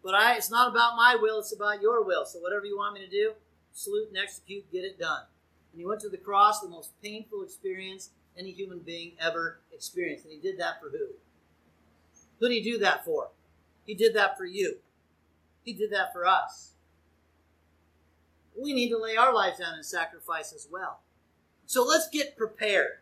but 0.03 0.15
I, 0.15 0.35
it's 0.35 0.49
not 0.49 0.69
about 0.69 0.95
my 0.95 1.15
will, 1.19 1.39
it's 1.39 1.55
about 1.55 1.81
your 1.81 2.03
will. 2.03 2.25
So 2.25 2.39
whatever 2.39 2.65
you 2.65 2.77
want 2.77 2.95
me 2.95 3.01
to 3.01 3.09
do, 3.09 3.33
salute 3.73 4.09
and 4.09 4.17
execute, 4.17 4.71
get 4.71 4.83
it 4.83 4.99
done. 4.99 5.23
And 5.71 5.79
he 5.79 5.85
went 5.85 6.01
to 6.01 6.09
the 6.09 6.17
cross, 6.17 6.59
the 6.59 6.69
most 6.69 6.91
painful 7.01 7.43
experience 7.43 8.09
any 8.37 8.51
human 8.51 8.79
being 8.79 9.13
ever 9.19 9.59
experienced. 9.73 10.25
And 10.25 10.33
he 10.33 10.39
did 10.39 10.59
that 10.59 10.81
for 10.81 10.89
who? 10.89 11.07
Who 12.39 12.49
did 12.49 12.55
he 12.55 12.61
do 12.61 12.77
that 12.79 13.05
for? 13.05 13.29
He 13.85 13.93
did 13.93 14.15
that 14.15 14.37
for 14.37 14.45
you. 14.45 14.77
He 15.63 15.73
did 15.73 15.91
that 15.91 16.13
for 16.13 16.25
us. 16.25 16.73
We 18.59 18.73
need 18.73 18.89
to 18.89 18.97
lay 18.97 19.15
our 19.15 19.33
lives 19.33 19.59
down 19.59 19.75
in 19.77 19.83
sacrifice 19.83 20.53
as 20.53 20.67
well. 20.71 21.01
So 21.65 21.83
let's 21.83 22.09
get 22.09 22.37
prepared. 22.37 22.97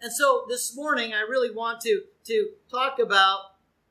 And 0.00 0.12
so 0.12 0.46
this 0.48 0.76
morning, 0.76 1.12
I 1.12 1.20
really 1.28 1.50
want 1.50 1.80
to, 1.82 2.02
to 2.24 2.50
talk 2.70 2.98
about 2.98 3.40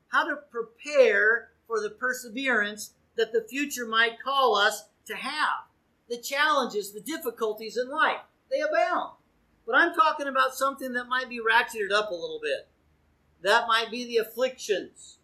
how 0.08 0.24
to 0.24 0.36
prepare 0.50 1.50
for 1.68 1.80
the 1.80 1.90
perseverance 1.90 2.94
that 3.16 3.32
the 3.32 3.46
future 3.48 3.86
might 3.86 4.20
call 4.20 4.56
us 4.56 4.88
to 5.06 5.14
have. 5.14 5.66
The 6.08 6.18
challenges, 6.18 6.92
the 6.92 7.00
difficulties 7.00 7.76
in 7.76 7.90
life, 7.90 8.22
they 8.50 8.60
abound. 8.60 9.12
But 9.66 9.76
I'm 9.76 9.94
talking 9.94 10.26
about 10.26 10.54
something 10.54 10.94
that 10.94 11.08
might 11.08 11.28
be 11.28 11.38
ratcheted 11.38 11.92
up 11.92 12.10
a 12.10 12.14
little 12.14 12.40
bit. 12.42 12.68
That 13.42 13.68
might 13.68 13.90
be 13.90 14.04
the 14.06 14.16
afflictions 14.16 15.18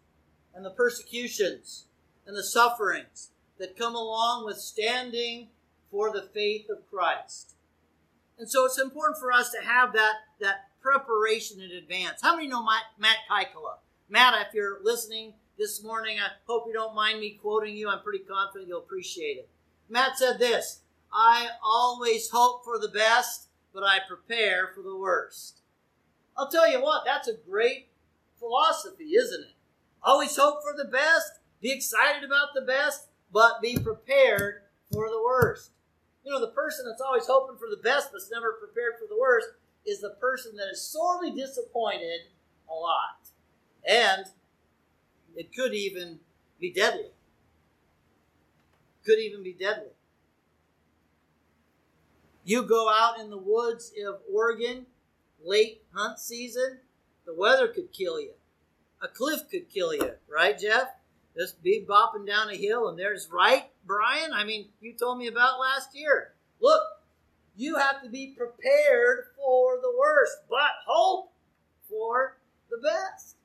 and 0.53 0.63
the 0.63 0.69
persecutions 0.69 1.87
and 2.27 2.37
the 2.37 2.43
sufferings 2.43 3.31
that 3.57 3.77
come 3.77 3.95
along 3.95 4.45
with 4.45 4.57
standing 4.57 5.47
for 5.89 6.11
the 6.11 6.29
faith 6.33 6.69
of 6.69 6.89
Christ. 6.89 7.55
And 8.37 8.49
so 8.49 8.65
it's 8.65 8.79
important 8.79 9.17
for 9.19 9.31
us 9.31 9.49
to 9.51 9.65
have 9.65 9.93
that, 9.93 10.13
that 10.41 10.67
preparation 10.81 11.61
in 11.61 11.71
advance. 11.71 12.21
How 12.21 12.35
many 12.35 12.47
know 12.47 12.63
Matt, 12.63 13.17
Kaikala? 13.29 13.77
Matt, 14.09 14.47
if 14.47 14.53
you're 14.53 14.79
listening 14.83 15.33
this 15.57 15.83
morning, 15.83 16.17
I 16.19 16.27
hope 16.47 16.65
you 16.67 16.73
don't 16.73 16.95
mind 16.95 17.19
me 17.19 17.39
quoting 17.41 17.75
you. 17.75 17.89
I'm 17.89 18.01
pretty 18.01 18.23
confident 18.23 18.67
you'll 18.67 18.79
appreciate 18.79 19.37
it. 19.37 19.49
Matt 19.89 20.17
said 20.17 20.39
this 20.39 20.81
I 21.13 21.49
always 21.63 22.29
hope 22.29 22.63
for 22.63 22.77
the 22.79 22.89
best 22.89 23.45
but 23.75 23.83
I 23.83 23.99
prepare 24.07 24.71
for 24.73 24.81
the 24.81 24.95
worst. 24.95 25.59
I'll 26.37 26.49
tell 26.49 26.71
you 26.71 26.81
what, 26.81 27.03
that's 27.05 27.27
a 27.27 27.33
great 27.33 27.89
philosophy, 28.39 29.15
isn't 29.15 29.43
it? 29.43 29.53
Always 30.01 30.35
hope 30.37 30.63
for 30.63 30.73
the 30.75 30.89
best, 30.89 31.39
be 31.61 31.71
excited 31.71 32.23
about 32.23 32.49
the 32.55 32.61
best, 32.61 33.07
but 33.33 33.61
be 33.61 33.77
prepared 33.77 34.61
for 34.91 35.09
the 35.09 35.21
worst. 35.21 35.71
You 36.23 36.31
know, 36.31 36.39
the 36.39 36.53
person 36.53 36.85
that's 36.87 37.01
always 37.01 37.27
hoping 37.27 37.57
for 37.57 37.69
the 37.69 37.81
best 37.81 38.13
but's 38.13 38.31
never 38.31 38.53
prepared 38.53 38.93
for 38.97 39.07
the 39.09 39.19
worst 39.19 39.49
is 39.85 39.99
the 39.99 40.15
person 40.21 40.55
that 40.55 40.71
is 40.71 40.81
sorely 40.81 41.31
disappointed 41.31 42.21
a 42.69 42.73
lot. 42.73 43.27
And 43.87 44.25
it 45.35 45.53
could 45.55 45.73
even 45.73 46.19
be 46.59 46.71
deadly. 46.71 47.09
Could 49.05 49.19
even 49.19 49.43
be 49.43 49.53
deadly. 49.53 49.91
You 52.43 52.63
go 52.63 52.89
out 52.89 53.19
in 53.19 53.29
the 53.29 53.37
woods 53.37 53.91
of 54.07 54.19
Oregon, 54.31 54.85
late 55.43 55.81
hunt 55.93 56.19
season, 56.19 56.79
the 57.25 57.33
weather 57.33 57.67
could 57.67 57.91
kill 57.91 58.19
you. 58.19 58.31
A 59.01 59.07
cliff 59.07 59.49
could 59.49 59.69
kill 59.69 59.93
you, 59.93 60.11
right, 60.29 60.57
Jeff? 60.57 60.89
Just 61.37 61.61
be 61.61 61.85
bopping 61.87 62.25
down 62.25 62.49
a 62.49 62.55
hill, 62.55 62.87
and 62.87 62.97
there's 62.97 63.29
right, 63.31 63.69
Brian. 63.85 64.31
I 64.31 64.43
mean, 64.45 64.67
you 64.79 64.93
told 64.93 65.17
me 65.17 65.27
about 65.27 65.59
last 65.59 65.89
year. 65.93 66.33
Look, 66.61 66.83
you 67.57 67.75
have 67.77 68.01
to 68.03 68.09
be 68.09 68.35
prepared 68.37 69.25
for 69.35 69.77
the 69.81 69.93
worst, 69.99 70.37
but 70.49 70.69
hope 70.87 71.31
for 71.89 72.37
the 72.69 72.77
best. 72.77 73.35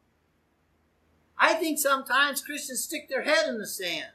I 1.41 1.55
think 1.55 1.79
sometimes 1.79 2.43
Christians 2.43 2.85
stick 2.85 3.09
their 3.09 3.23
head 3.23 3.49
in 3.49 3.59
the 3.59 3.67
sand. 3.67 4.13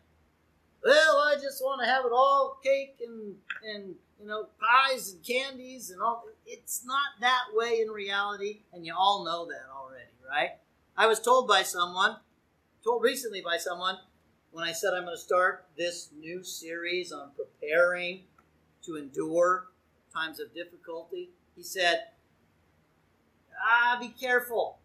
well, 0.86 1.18
I 1.18 1.36
just 1.42 1.64
want 1.64 1.82
to 1.82 1.88
have 1.88 2.06
it 2.06 2.12
all 2.14 2.60
cake 2.64 2.98
and 3.06 3.36
and 3.68 3.96
you 4.22 4.28
know 4.28 4.48
pies 4.62 5.12
and 5.14 5.24
candies 5.24 5.90
and 5.90 6.02
all. 6.02 6.26
It's 6.46 6.86
not 6.86 7.20
that 7.22 7.46
way 7.54 7.82
in 7.82 7.90
reality, 7.90 8.60
and 8.72 8.86
you 8.86 8.94
all 8.96 9.26
know 9.26 9.48
that 9.48 9.66
already, 9.76 10.12
right? 10.30 10.52
I 10.96 11.08
was 11.08 11.20
told 11.20 11.48
by 11.48 11.64
someone, 11.64 12.18
told 12.84 13.02
recently 13.02 13.42
by 13.42 13.58
someone, 13.58 13.98
when 14.52 14.64
I 14.64 14.72
said 14.72 14.94
I'm 14.94 15.06
going 15.06 15.16
to 15.16 15.22
start 15.22 15.66
this 15.76 16.12
new 16.16 16.44
series 16.44 17.12
on 17.12 17.32
preparing 17.36 18.22
to 18.84 18.98
endure 18.98 19.66
times 20.14 20.40
of 20.40 20.54
difficulty. 20.54 21.32
He 21.56 21.64
said, 21.64 22.10
"Ah, 23.60 23.98
be 24.00 24.10
careful." 24.10 24.78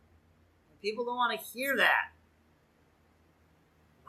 People 0.81 1.05
don't 1.05 1.17
want 1.17 1.39
to 1.39 1.47
hear 1.47 1.77
that. 1.77 2.13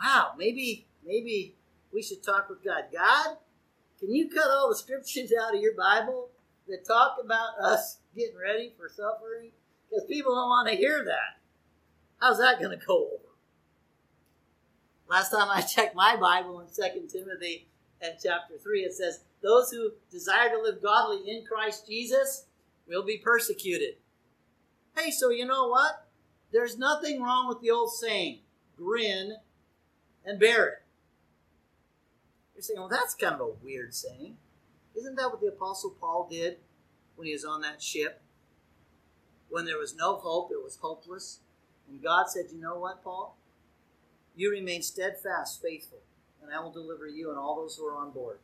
Wow, 0.01 0.31
maybe 0.38 0.88
maybe 1.05 1.55
we 1.93 2.01
should 2.01 2.24
talk 2.24 2.50
with 2.50 2.63
God. 2.63 2.86
God, 2.91 3.38
can 4.00 4.12
you 4.12 4.29
cut 4.29 4.50
all 4.50 4.70
the 4.70 4.75
scriptures 4.75 5.31
out 5.39 5.55
of 5.55 5.62
your 5.62 5.75
Bible 5.75 6.29
that 6.67 6.88
talk 6.88 7.17
about 7.24 7.60
us 7.60 8.00
getting 8.15 8.38
ready 8.38 8.74
for 8.77 8.89
suffering? 8.89 9.51
Because 9.89 10.05
people 10.08 10.34
don't 10.34 10.50
want 10.50 10.70
to 10.70 10.75
hear 10.75 11.03
that. 11.05 11.39
How's 12.20 12.39
that 12.39 12.60
going 12.60 12.77
to 12.77 12.86
go 12.86 12.98
over? 12.98 13.31
Last 15.08 15.31
time 15.31 15.50
I 15.50 15.62
checked 15.62 15.96
my 15.96 16.15
Bible 16.15 16.62
in 16.62 16.67
2 16.67 17.08
Timothy 17.12 17.67
and 18.01 18.13
chapter 18.24 18.58
3, 18.58 18.81
it 18.81 18.93
says, 18.93 19.20
Those 19.43 19.70
who 19.70 19.91
desire 20.10 20.50
to 20.50 20.62
live 20.62 20.81
godly 20.81 21.29
in 21.29 21.46
Christ 21.46 21.86
Jesus 21.88 22.46
will 22.88 23.03
be 23.03 23.17
persecuted. 23.17 23.96
Hey, 24.98 25.12
so 25.12 25.29
you 25.29 25.46
know 25.46 25.67
what? 25.67 26.08
There's 26.51 26.77
nothing 26.77 27.22
wrong 27.22 27.48
with 27.48 27.62
the 27.62 27.72
old 27.72 27.91
saying, 27.91 28.39
grin 28.77 29.38
and 30.25 30.40
bear 30.40 30.68
it. 30.68 30.84
You're 32.56 32.62
saying, 32.62 32.80
well, 32.80 32.90
that's 32.90 33.16
kind 33.16 33.36
of 33.36 33.42
a 33.42 33.63
weird 33.63 33.94
saying. 33.94 34.38
Isn't 34.96 35.16
that 35.16 35.30
what 35.30 35.42
the 35.42 35.48
Apostle 35.48 35.96
Paul 36.00 36.28
did 36.30 36.58
when 37.16 37.28
he 37.28 37.34
was 37.34 37.46
on 37.46 37.62
that 37.62 37.82
ship? 37.82 38.22
When 39.50 39.66
there 39.66 39.78
was 39.78 39.96
no 39.96 40.16
hope, 40.16 40.51
it 40.51 40.63
was 40.63 40.78
hopeless. 40.82 41.40
And 41.90 42.01
God 42.01 42.30
said, 42.30 42.46
You 42.51 42.62
know 42.62 42.78
what, 42.78 43.04
Paul? 43.04 43.38
You 44.36 44.51
remain 44.51 44.82
steadfast, 44.82 45.62
faithful, 45.62 46.00
and 46.42 46.54
I 46.54 46.60
will 46.62 46.72
deliver 46.72 47.08
you 47.08 47.30
and 47.30 47.38
all 47.38 47.58
those 47.58 47.75
who 47.75 47.86
are 47.86 47.98
on 47.98 48.12
board. 48.12 48.40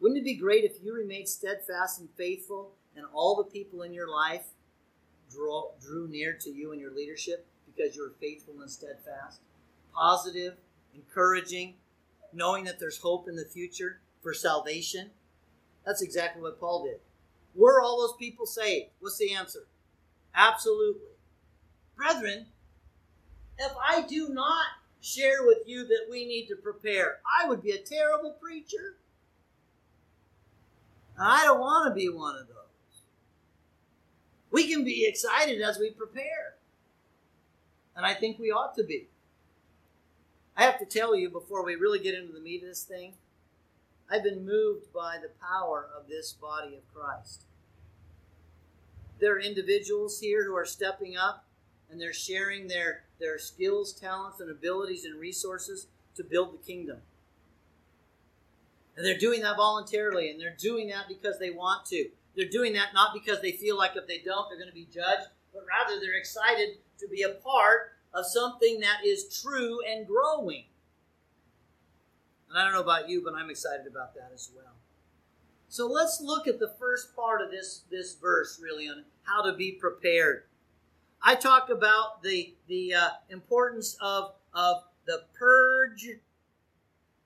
Wouldn't 0.00 0.18
it 0.18 0.24
be 0.24 0.34
great 0.34 0.64
if 0.64 0.82
you 0.82 0.94
remained 0.94 1.28
steadfast 1.28 2.00
and 2.00 2.08
faithful 2.16 2.72
and 2.94 3.06
all 3.14 3.36
the 3.36 3.44
people 3.44 3.82
in 3.82 3.94
your 3.94 4.10
life 4.10 4.44
draw, 5.30 5.70
drew 5.80 6.06
near 6.06 6.34
to 6.34 6.50
you 6.50 6.72
and 6.72 6.80
your 6.80 6.94
leadership 6.94 7.46
because 7.66 7.96
you 7.96 8.02
were 8.02 8.14
faithful 8.20 8.60
and 8.60 8.70
steadfast? 8.70 9.40
Positive, 9.94 10.56
encouraging, 10.96 11.74
knowing 12.32 12.64
that 12.64 12.80
there's 12.80 12.98
hope 12.98 13.28
in 13.28 13.36
the 13.36 13.44
future 13.44 14.00
for 14.20 14.34
salvation. 14.34 15.10
That's 15.84 16.02
exactly 16.02 16.42
what 16.42 16.58
Paul 16.58 16.84
did. 16.84 16.98
Were 17.54 17.80
all 17.80 18.00
those 18.00 18.16
people 18.18 18.46
saved? 18.46 18.90
What's 19.00 19.18
the 19.18 19.32
answer? 19.32 19.66
Absolutely. 20.34 21.08
Brethren, 21.96 22.46
if 23.58 23.72
I 23.82 24.02
do 24.02 24.28
not 24.28 24.66
share 25.00 25.46
with 25.46 25.58
you 25.66 25.86
that 25.86 26.06
we 26.10 26.26
need 26.26 26.46
to 26.48 26.56
prepare, 26.56 27.20
I 27.40 27.48
would 27.48 27.62
be 27.62 27.70
a 27.70 27.78
terrible 27.78 28.32
preacher. 28.32 28.96
I 31.18 31.44
don't 31.44 31.60
want 31.60 31.88
to 31.88 31.94
be 31.94 32.08
one 32.08 32.36
of 32.36 32.48
those. 32.48 32.56
We 34.50 34.70
can 34.70 34.84
be 34.84 35.06
excited 35.06 35.62
as 35.62 35.78
we 35.78 35.90
prepare. 35.90 36.56
And 37.94 38.04
I 38.04 38.12
think 38.12 38.38
we 38.38 38.50
ought 38.50 38.74
to 38.76 38.84
be. 38.84 39.08
I 40.56 40.62
have 40.62 40.78
to 40.78 40.86
tell 40.86 41.14
you 41.14 41.28
before 41.28 41.64
we 41.64 41.74
really 41.74 41.98
get 41.98 42.14
into 42.14 42.32
the 42.32 42.40
meat 42.40 42.62
of 42.62 42.68
this 42.68 42.82
thing, 42.82 43.12
I've 44.10 44.22
been 44.22 44.46
moved 44.46 44.92
by 44.92 45.18
the 45.20 45.30
power 45.40 45.88
of 45.96 46.08
this 46.08 46.32
body 46.32 46.76
of 46.76 46.94
Christ. 46.94 47.42
There 49.20 49.34
are 49.34 49.40
individuals 49.40 50.20
here 50.20 50.44
who 50.44 50.54
are 50.56 50.64
stepping 50.64 51.16
up 51.16 51.44
and 51.90 52.00
they're 52.00 52.12
sharing 52.12 52.68
their, 52.68 53.02
their 53.20 53.38
skills, 53.38 53.92
talents, 53.92 54.40
and 54.40 54.50
abilities 54.50 55.04
and 55.04 55.20
resources 55.20 55.86
to 56.16 56.24
build 56.24 56.54
the 56.54 56.64
kingdom. 56.66 56.98
And 58.96 59.04
they're 59.04 59.18
doing 59.18 59.42
that 59.42 59.56
voluntarily, 59.56 60.30
and 60.30 60.40
they're 60.40 60.56
doing 60.58 60.88
that 60.88 61.06
because 61.06 61.38
they 61.38 61.50
want 61.50 61.84
to. 61.86 62.08
They're 62.34 62.48
doing 62.48 62.72
that 62.72 62.94
not 62.94 63.12
because 63.12 63.42
they 63.42 63.52
feel 63.52 63.76
like 63.76 63.94
if 63.94 64.06
they 64.06 64.18
don't, 64.18 64.48
they're 64.48 64.58
going 64.58 64.70
to 64.70 64.74
be 64.74 64.88
judged, 64.92 65.28
but 65.52 65.64
rather 65.68 66.00
they're 66.00 66.18
excited 66.18 66.78
to 66.98 67.08
be 67.08 67.22
a 67.22 67.28
part 67.28 67.95
of 68.16 68.24
something 68.24 68.80
that 68.80 69.04
is 69.04 69.40
true 69.42 69.78
and 69.86 70.06
growing. 70.06 70.64
And 72.48 72.58
I 72.58 72.64
don't 72.64 72.72
know 72.72 72.80
about 72.80 73.10
you, 73.10 73.22
but 73.22 73.34
I'm 73.34 73.50
excited 73.50 73.86
about 73.86 74.14
that 74.14 74.30
as 74.34 74.50
well. 74.56 74.72
So 75.68 75.86
let's 75.86 76.22
look 76.22 76.48
at 76.48 76.58
the 76.58 76.72
first 76.80 77.14
part 77.14 77.42
of 77.42 77.50
this, 77.50 77.82
this 77.90 78.14
verse, 78.14 78.58
really, 78.62 78.88
on 78.88 79.04
how 79.24 79.42
to 79.42 79.54
be 79.54 79.72
prepared. 79.72 80.44
I 81.22 81.34
talk 81.34 81.68
about 81.68 82.22
the, 82.22 82.54
the 82.68 82.94
uh, 82.94 83.08
importance 83.28 83.98
of, 84.00 84.32
of 84.54 84.84
the 85.06 85.24
purge 85.38 86.08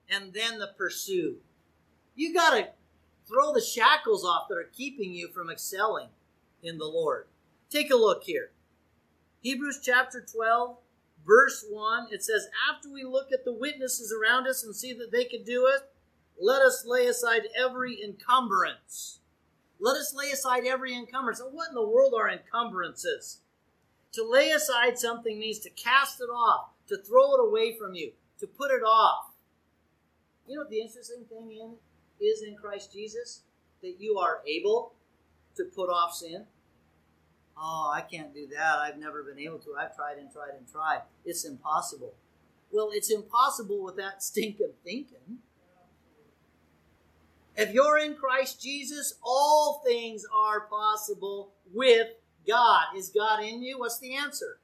and 0.08 0.32
then 0.32 0.58
the 0.58 0.72
pursue. 0.76 1.36
You 2.16 2.34
got 2.34 2.56
to 2.56 2.68
throw 3.28 3.52
the 3.52 3.60
shackles 3.60 4.24
off 4.24 4.48
that 4.48 4.56
are 4.56 4.70
keeping 4.72 5.12
you 5.12 5.28
from 5.28 5.50
excelling 5.50 6.08
in 6.62 6.78
the 6.78 6.86
Lord. 6.86 7.26
Take 7.68 7.92
a 7.92 7.96
look 7.96 8.24
here. 8.24 8.50
Hebrews 9.42 9.80
chapter 9.82 10.20
12, 10.20 10.76
verse 11.26 11.64
1, 11.68 12.08
it 12.10 12.22
says, 12.22 12.48
After 12.70 12.90
we 12.90 13.04
look 13.04 13.32
at 13.32 13.44
the 13.44 13.52
witnesses 13.52 14.12
around 14.12 14.46
us 14.46 14.64
and 14.64 14.74
see 14.74 14.92
that 14.94 15.12
they 15.12 15.24
can 15.24 15.44
do 15.44 15.66
it, 15.66 15.82
let 16.40 16.62
us 16.62 16.84
lay 16.86 17.06
aside 17.06 17.42
every 17.58 18.02
encumbrance. 18.02 19.20
Let 19.78 19.96
us 19.96 20.14
lay 20.14 20.30
aside 20.30 20.64
every 20.64 20.94
encumbrance. 20.94 21.40
what 21.50 21.68
in 21.68 21.74
the 21.74 21.86
world 21.86 22.14
are 22.16 22.28
encumbrances? 22.28 23.40
To 24.12 24.28
lay 24.28 24.50
aside 24.50 24.98
something 24.98 25.38
means 25.38 25.60
to 25.60 25.70
cast 25.70 26.20
it 26.20 26.24
off, 26.24 26.70
to 26.88 26.96
throw 26.96 27.34
it 27.34 27.40
away 27.40 27.76
from 27.78 27.94
you, 27.94 28.12
to 28.40 28.46
put 28.46 28.70
it 28.70 28.82
off. 28.82 29.30
You 30.46 30.56
know 30.56 30.64
the 30.68 30.80
interesting 30.80 31.24
thing 31.28 31.52
in, 31.52 31.74
is 32.20 32.42
in 32.42 32.56
Christ 32.56 32.92
Jesus? 32.92 33.42
That 33.82 33.96
you 34.00 34.18
are 34.18 34.42
able 34.46 34.94
to 35.56 35.64
put 35.64 35.88
off 35.88 36.14
sin. 36.14 36.44
Oh, 37.62 37.92
I 37.94 38.00
can't 38.00 38.32
do 38.32 38.46
that. 38.56 38.78
I've 38.78 38.96
never 38.96 39.22
been 39.22 39.38
able 39.38 39.58
to. 39.58 39.74
I've 39.78 39.94
tried 39.94 40.16
and 40.16 40.32
tried 40.32 40.54
and 40.56 40.66
tried. 40.70 41.02
It's 41.26 41.44
impossible. 41.44 42.14
Well, 42.72 42.90
it's 42.92 43.10
impossible 43.10 43.82
with 43.82 43.96
that 43.96 44.22
stinking 44.22 44.72
thinking. 44.82 45.38
If 47.56 47.74
you're 47.74 47.98
in 47.98 48.14
Christ 48.14 48.62
Jesus, 48.62 49.14
all 49.22 49.82
things 49.84 50.24
are 50.34 50.60
possible 50.62 51.52
with 51.74 52.08
God. 52.48 52.86
Is 52.96 53.10
God 53.10 53.42
in 53.42 53.62
you? 53.62 53.78
What's 53.78 53.98
the 53.98 54.14
answer? 54.14 54.58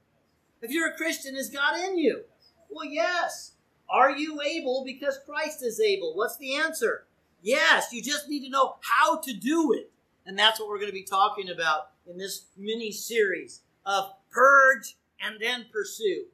If 0.62 0.70
you're 0.70 0.88
a 0.88 0.96
Christian, 0.96 1.36
is 1.36 1.50
God 1.50 1.78
in 1.78 1.98
you? 1.98 2.22
Well, 2.70 2.86
yes. 2.86 3.52
Are 3.90 4.10
you 4.10 4.40
able 4.40 4.84
because 4.84 5.20
Christ 5.26 5.62
is 5.62 5.80
able? 5.80 6.16
What's 6.16 6.38
the 6.38 6.54
answer? 6.54 7.04
Yes. 7.42 7.92
You 7.92 8.02
just 8.02 8.30
need 8.30 8.44
to 8.44 8.50
know 8.50 8.76
how 8.80 9.18
to 9.18 9.34
do 9.34 9.74
it. 9.74 9.90
And 10.24 10.38
that's 10.38 10.58
what 10.58 10.70
we're 10.70 10.78
going 10.78 10.88
to 10.88 10.94
be 10.94 11.04
talking 11.04 11.50
about 11.50 11.90
in 12.08 12.18
this 12.18 12.46
mini 12.56 12.92
series 12.92 13.62
of 13.84 14.12
purge 14.30 14.96
and 15.20 15.40
then 15.40 15.66
pursue. 15.72 16.26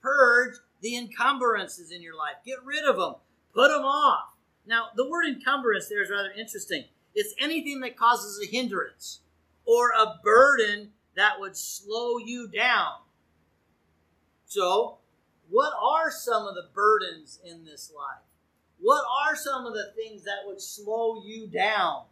Purge 0.00 0.56
the 0.80 0.96
encumbrances 0.96 1.90
in 1.90 2.02
your 2.02 2.16
life. 2.16 2.36
Get 2.44 2.64
rid 2.64 2.84
of 2.84 2.96
them. 2.96 3.14
Put 3.54 3.68
them 3.68 3.84
off. 3.84 4.34
Now, 4.66 4.86
the 4.96 5.08
word 5.08 5.26
encumbrance 5.26 5.88
there 5.88 6.02
is 6.02 6.10
rather 6.10 6.30
interesting. 6.30 6.84
It's 7.14 7.34
anything 7.40 7.80
that 7.80 7.96
causes 7.96 8.40
a 8.42 8.50
hindrance 8.50 9.20
or 9.64 9.90
a 9.90 10.20
burden 10.22 10.92
that 11.16 11.40
would 11.40 11.56
slow 11.56 12.18
you 12.18 12.48
down. 12.48 12.92
So, 14.46 14.98
what 15.48 15.72
are 15.82 16.10
some 16.10 16.46
of 16.46 16.54
the 16.54 16.68
burdens 16.72 17.40
in 17.44 17.64
this 17.64 17.92
life? 17.94 18.22
What 18.78 19.04
are 19.26 19.36
some 19.36 19.66
of 19.66 19.74
the 19.74 19.92
things 19.96 20.24
that 20.24 20.46
would 20.46 20.60
slow 20.60 21.22
you 21.24 21.46
down 21.48 22.04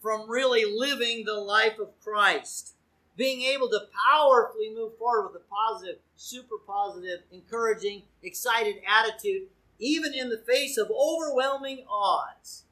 from 0.00 0.30
really 0.30 0.64
living 0.64 1.24
the 1.24 1.34
life 1.34 1.78
of 1.78 1.98
Christ? 2.02 2.74
Being 3.16 3.42
able 3.42 3.68
to 3.68 3.80
powerfully 4.10 4.72
move 4.74 4.96
forward 4.96 5.32
with 5.32 5.42
a 5.42 5.44
positive, 5.44 5.96
super 6.16 6.56
positive, 6.66 7.20
encouraging, 7.30 8.02
excited 8.22 8.76
attitude, 8.88 9.48
even 9.78 10.14
in 10.14 10.30
the 10.30 10.38
face 10.38 10.78
of 10.78 10.90
overwhelming 10.90 11.84
odds. 11.90 12.64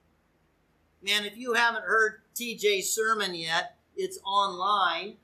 Man, 1.02 1.24
if 1.24 1.36
you 1.36 1.54
haven't 1.54 1.84
heard 1.84 2.20
TJ's 2.34 2.90
sermon 2.92 3.34
yet, 3.34 3.76
it's 3.96 4.18
online, 4.24 5.16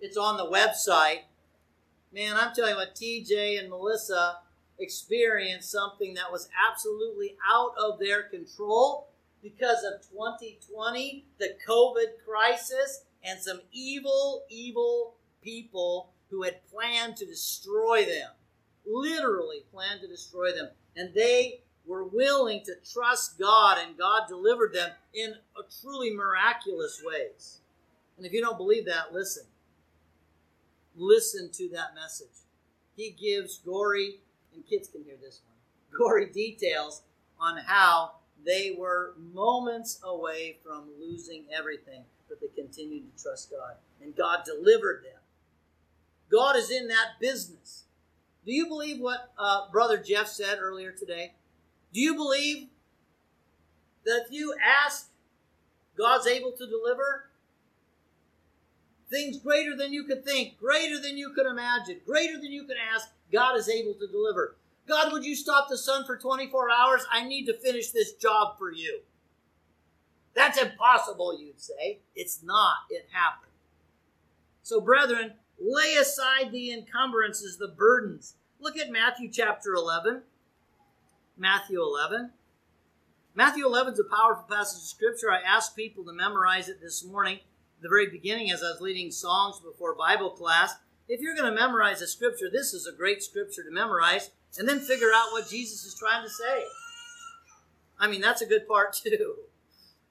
it's 0.00 0.16
on 0.16 0.36
the 0.36 0.46
website. 0.46 1.22
Man, 2.12 2.36
I'm 2.36 2.54
telling 2.54 2.72
you 2.72 2.76
what, 2.76 2.94
TJ 2.94 3.58
and 3.58 3.70
Melissa 3.70 4.38
experienced 4.78 5.70
something 5.70 6.14
that 6.14 6.32
was 6.32 6.48
absolutely 6.68 7.36
out 7.48 7.72
of 7.78 7.98
their 7.98 8.22
control 8.22 9.09
because 9.42 9.84
of 9.84 10.02
2020, 10.10 11.24
the 11.38 11.54
COVID 11.68 12.24
crisis, 12.26 13.04
and 13.24 13.40
some 13.40 13.60
evil, 13.72 14.44
evil 14.48 15.14
people 15.42 16.10
who 16.30 16.42
had 16.42 16.66
planned 16.70 17.16
to 17.16 17.26
destroy 17.26 18.04
them. 18.04 18.30
Literally 18.86 19.64
planned 19.72 20.00
to 20.00 20.08
destroy 20.08 20.52
them. 20.52 20.70
And 20.96 21.14
they 21.14 21.60
were 21.86 22.04
willing 22.04 22.62
to 22.64 22.74
trust 22.92 23.38
God, 23.38 23.78
and 23.78 23.98
God 23.98 24.22
delivered 24.28 24.72
them 24.72 24.90
in 25.14 25.34
a 25.56 25.62
truly 25.80 26.14
miraculous 26.14 27.02
ways. 27.04 27.60
And 28.16 28.26
if 28.26 28.32
you 28.32 28.40
don't 28.40 28.58
believe 28.58 28.86
that, 28.86 29.12
listen. 29.12 29.44
Listen 30.96 31.50
to 31.52 31.68
that 31.70 31.94
message. 31.94 32.28
He 32.96 33.10
gives 33.10 33.58
gory, 33.58 34.20
and 34.54 34.66
kids 34.66 34.88
can 34.88 35.04
hear 35.04 35.16
this 35.20 35.40
one, 35.46 35.98
gory 35.98 36.26
details 36.26 37.02
on 37.40 37.58
how 37.58 38.12
they 38.44 38.74
were 38.76 39.14
moments 39.32 40.00
away 40.02 40.56
from 40.64 40.84
losing 41.00 41.44
everything, 41.56 42.02
but 42.28 42.40
they 42.40 42.48
continued 42.48 43.04
to 43.16 43.22
trust 43.22 43.50
God. 43.50 43.74
And 44.02 44.16
God 44.16 44.40
delivered 44.44 45.04
them. 45.04 45.20
God 46.30 46.56
is 46.56 46.70
in 46.70 46.88
that 46.88 47.20
business. 47.20 47.84
Do 48.46 48.52
you 48.52 48.66
believe 48.66 49.00
what 49.00 49.32
uh, 49.38 49.68
Brother 49.70 49.98
Jeff 49.98 50.28
said 50.28 50.58
earlier 50.60 50.92
today? 50.92 51.32
Do 51.92 52.00
you 52.00 52.14
believe 52.14 52.68
that 54.04 54.24
if 54.26 54.32
you 54.32 54.54
ask, 54.84 55.08
God's 55.98 56.26
able 56.26 56.52
to 56.52 56.66
deliver? 56.66 57.26
Things 59.10 59.38
greater 59.38 59.76
than 59.76 59.92
you 59.92 60.04
could 60.04 60.24
think, 60.24 60.58
greater 60.58 61.00
than 61.00 61.18
you 61.18 61.32
could 61.34 61.46
imagine, 61.46 62.00
greater 62.06 62.38
than 62.40 62.52
you 62.52 62.64
could 62.64 62.76
ask, 62.94 63.08
God 63.32 63.56
is 63.56 63.68
able 63.68 63.94
to 63.94 64.06
deliver. 64.06 64.54
God, 64.90 65.12
would 65.12 65.24
you 65.24 65.36
stop 65.36 65.68
the 65.68 65.78
sun 65.78 66.04
for 66.04 66.16
24 66.16 66.68
hours? 66.68 67.06
I 67.12 67.24
need 67.24 67.46
to 67.46 67.56
finish 67.56 67.90
this 67.90 68.12
job 68.14 68.58
for 68.58 68.72
you. 68.72 69.02
That's 70.34 70.60
impossible, 70.60 71.38
you'd 71.40 71.60
say. 71.60 72.00
It's 72.16 72.42
not. 72.42 72.74
It 72.90 73.06
happened. 73.12 73.52
So, 74.64 74.80
brethren, 74.80 75.34
lay 75.60 75.94
aside 75.94 76.50
the 76.50 76.72
encumbrances, 76.72 77.56
the 77.56 77.68
burdens. 77.68 78.34
Look 78.58 78.76
at 78.76 78.90
Matthew 78.90 79.30
chapter 79.30 79.74
11. 79.74 80.22
Matthew 81.38 81.80
11. 81.80 82.32
Matthew 83.36 83.64
11 83.64 83.92
is 83.92 84.00
a 84.00 84.16
powerful 84.16 84.44
passage 84.50 84.82
of 84.82 84.88
scripture. 84.88 85.30
I 85.30 85.40
asked 85.40 85.76
people 85.76 86.04
to 86.04 86.12
memorize 86.12 86.68
it 86.68 86.80
this 86.80 87.04
morning, 87.04 87.38
the 87.80 87.88
very 87.88 88.10
beginning, 88.10 88.50
as 88.50 88.60
I 88.60 88.72
was 88.72 88.80
leading 88.80 89.12
songs 89.12 89.60
before 89.60 89.94
Bible 89.94 90.30
class. 90.30 90.74
If 91.08 91.20
you're 91.20 91.36
going 91.36 91.52
to 91.52 91.60
memorize 91.60 92.02
a 92.02 92.08
scripture, 92.08 92.50
this 92.52 92.74
is 92.74 92.88
a 92.88 92.96
great 92.96 93.22
scripture 93.22 93.62
to 93.62 93.70
memorize, 93.70 94.30
and 94.58 94.68
then 94.68 94.80
figure 94.80 95.10
out 95.14 95.32
what 95.32 95.48
Jesus 95.48 95.84
is 95.84 95.94
trying 95.94 96.22
to 96.22 96.30
say. 96.30 96.64
I 97.98 98.08
mean, 98.08 98.20
that's 98.20 98.42
a 98.42 98.46
good 98.46 98.66
part 98.66 98.94
too. 99.04 99.36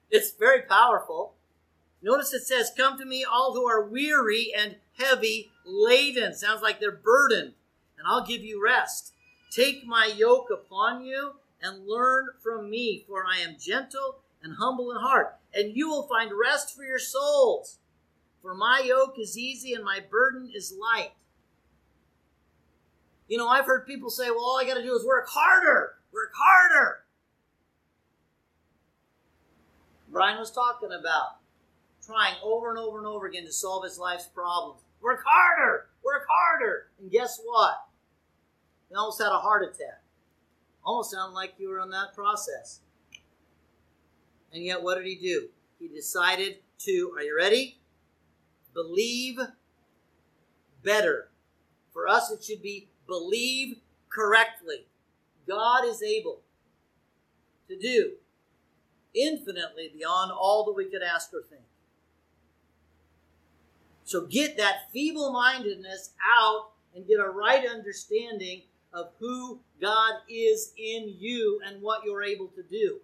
It's 0.10 0.32
very 0.32 0.62
powerful. 0.62 1.36
Notice 2.02 2.34
it 2.34 2.44
says, 2.44 2.72
Come 2.76 2.98
to 2.98 3.06
me, 3.06 3.26
all 3.30 3.54
who 3.54 3.68
are 3.68 3.84
weary 3.84 4.52
and 4.58 4.78
heavy 4.98 5.52
laden. 5.66 6.34
Sounds 6.34 6.62
like 6.62 6.80
they're 6.80 6.92
burdened, 6.92 7.54
and 7.98 8.08
I'll 8.08 8.26
give 8.26 8.42
you 8.42 8.64
rest. 8.64 9.14
Take 9.52 9.86
my 9.86 10.06
yoke 10.16 10.50
upon 10.52 11.04
you 11.04 11.34
and 11.62 11.88
learn 11.88 12.28
from 12.42 12.70
me, 12.70 13.04
for 13.08 13.26
I 13.26 13.40
am 13.40 13.58
gentle 13.60 14.20
and 14.42 14.56
humble 14.58 14.92
in 14.92 14.98
heart, 14.98 15.36
and 15.54 15.76
you 15.76 15.90
will 15.90 16.08
find 16.08 16.32
rest 16.32 16.76
for 16.76 16.84
your 16.84 17.00
souls. 17.00 17.80
For 18.42 18.56
my 18.56 18.82
yoke 18.86 19.16
is 19.20 19.38
easy 19.38 19.74
and 19.74 19.84
my 19.84 20.00
burden 20.00 20.50
is 20.56 20.74
light. 20.80 21.12
You 23.30 23.38
know, 23.38 23.48
I've 23.48 23.66
heard 23.66 23.86
people 23.86 24.10
say, 24.10 24.30
well, 24.32 24.40
all 24.40 24.60
I 24.60 24.66
got 24.66 24.74
to 24.74 24.84
do 24.84 24.96
is 24.96 25.06
work 25.06 25.28
harder, 25.30 25.94
work 26.12 26.32
harder. 26.36 27.02
Brian 30.12 30.40
was 30.40 30.52
talking 30.52 30.90
about 30.92 31.38
trying 32.04 32.34
over 32.44 32.72
and 32.72 32.80
over 32.80 32.98
and 32.98 33.06
over 33.06 33.28
again 33.28 33.46
to 33.46 33.54
solve 33.54 33.84
his 33.84 34.00
life's 34.00 34.26
problems. 34.26 34.82
Work 35.00 35.24
harder, 35.26 35.90
work 36.04 36.26
harder. 36.28 36.88
And 37.00 37.12
guess 37.12 37.40
what? 37.46 37.76
He 38.90 38.96
almost 38.96 39.22
had 39.22 39.32
a 39.32 39.38
heart 39.38 39.64
attack. 39.64 40.02
Almost 40.84 41.12
sounded 41.12 41.36
like 41.36 41.54
you 41.60 41.70
were 41.70 41.82
in 41.82 41.92
that 41.92 42.16
process. 42.16 42.80
And 44.52 44.64
yet, 44.64 44.82
what 44.82 44.96
did 44.96 45.06
he 45.06 45.16
do? 45.16 45.50
He 45.78 45.88
decided 45.88 46.58
to, 46.80 47.14
are 47.16 47.22
you 47.22 47.38
ready? 47.38 47.78
Believe 48.74 49.38
better. 50.84 51.30
For 51.94 52.08
us, 52.08 52.32
it 52.32 52.44
should 52.44 52.64
be 52.64 52.88
believe 53.10 53.78
correctly. 54.10 54.86
God 55.48 55.84
is 55.86 56.02
able 56.02 56.40
to 57.68 57.78
do 57.78 58.14
infinitely 59.14 59.92
beyond 59.94 60.32
all 60.32 60.64
that 60.66 60.76
we 60.76 60.86
could 60.86 61.02
ask 61.02 61.34
or 61.34 61.42
think. 61.42 61.64
So 64.04 64.26
get 64.26 64.58
that 64.58 64.92
feeble 64.92 65.32
mindedness 65.32 66.12
out 66.40 66.70
and 66.96 67.08
get 67.08 67.20
a 67.20 67.30
right 67.30 67.68
understanding 67.68 68.62
of 68.94 69.10
who 69.20 69.60
God 69.82 70.14
is 70.30 70.74
in 70.78 71.16
you 71.20 71.62
and 71.66 71.82
what 71.82 72.04
you're 72.04 72.24
able 72.24 72.48
to 72.48 72.64
do. 72.64 73.00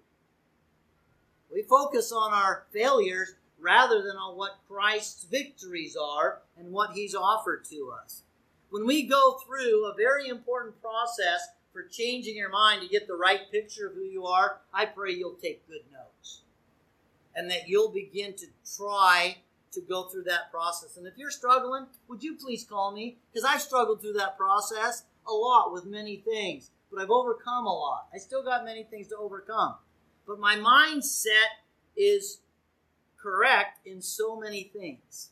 We 1.53 1.61
focus 1.61 2.11
on 2.11 2.33
our 2.33 2.65
failures 2.73 3.35
rather 3.59 4.01
than 4.01 4.17
on 4.17 4.37
what 4.37 4.59
Christ's 4.67 5.23
victories 5.25 5.95
are 5.95 6.41
and 6.57 6.71
what 6.71 6.91
He's 6.91 7.15
offered 7.15 7.65
to 7.65 7.93
us. 8.03 8.23
When 8.75 8.85
we 8.85 9.03
go 9.03 9.37
through 9.37 9.85
a 9.85 9.95
very 9.95 10.27
important 10.27 10.81
process 10.81 11.47
for 11.71 11.83
changing 11.83 12.35
your 12.35 12.49
mind 12.49 12.81
to 12.81 12.89
get 12.89 13.07
the 13.07 13.15
right 13.15 13.49
picture 13.49 13.87
of 13.87 13.93
who 13.93 14.03
you 14.03 14.25
are, 14.25 14.57
I 14.73 14.85
pray 14.85 15.13
you'll 15.13 15.37
take 15.41 15.65
good 15.65 15.83
notes 15.93 16.41
and 17.33 17.49
that 17.49 17.69
you'll 17.69 17.93
begin 17.93 18.33
to 18.33 18.47
try 18.75 19.37
to 19.71 19.79
go 19.79 20.09
through 20.09 20.23
that 20.23 20.51
process. 20.51 20.97
And 20.97 21.07
if 21.07 21.13
you're 21.15 21.31
struggling, 21.31 21.85
would 22.09 22.21
you 22.21 22.35
please 22.35 22.65
call 22.65 22.91
me? 22.91 23.17
Because 23.31 23.49
I've 23.49 23.61
struggled 23.61 24.01
through 24.01 24.15
that 24.15 24.37
process 24.37 25.05
a 25.25 25.31
lot 25.31 25.71
with 25.71 25.85
many 25.85 26.17
things, 26.17 26.69
but 26.91 27.01
I've 27.01 27.09
overcome 27.09 27.65
a 27.67 27.73
lot. 27.73 28.09
I 28.13 28.17
still 28.17 28.43
got 28.43 28.65
many 28.65 28.83
things 28.83 29.07
to 29.07 29.15
overcome. 29.15 29.75
But 30.27 30.37
my 30.37 30.57
mindset 30.57 31.63
is 31.95 32.39
correct 33.15 33.87
in 33.87 34.01
so 34.01 34.37
many 34.37 34.63
things. 34.63 35.29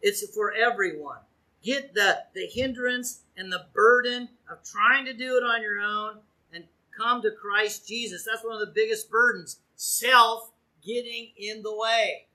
It's 0.00 0.26
for 0.34 0.50
everyone. 0.50 1.18
Get 1.64 1.94
the, 1.94 2.18
the 2.34 2.46
hindrance 2.46 3.22
and 3.36 3.50
the 3.50 3.66
burden 3.74 4.28
of 4.50 4.58
trying 4.62 5.06
to 5.06 5.14
do 5.14 5.36
it 5.38 5.42
on 5.42 5.62
your 5.62 5.80
own 5.80 6.18
and 6.52 6.64
come 6.96 7.22
to 7.22 7.30
Christ 7.30 7.88
Jesus. 7.88 8.24
That's 8.24 8.44
one 8.44 8.54
of 8.54 8.60
the 8.60 8.72
biggest 8.74 9.10
burdens. 9.10 9.60
Self 9.74 10.50
getting 10.84 11.30
in 11.38 11.62
the 11.62 11.74
way. 11.74 12.26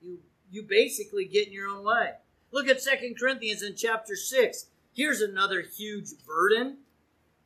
You 0.00 0.18
you 0.50 0.62
basically 0.62 1.24
get 1.24 1.46
in 1.46 1.52
your 1.52 1.68
own 1.68 1.84
way. 1.84 2.14
Look 2.50 2.68
at 2.68 2.82
Second 2.82 3.18
Corinthians 3.18 3.62
in 3.62 3.74
chapter 3.74 4.14
6. 4.14 4.66
Here's 4.92 5.22
another 5.22 5.62
huge 5.62 6.10
burden. 6.26 6.78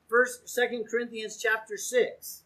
First, 0.09 0.48
Second 0.48 0.87
Corinthians 0.90 1.37
chapter 1.40 1.76
6. 1.76 2.42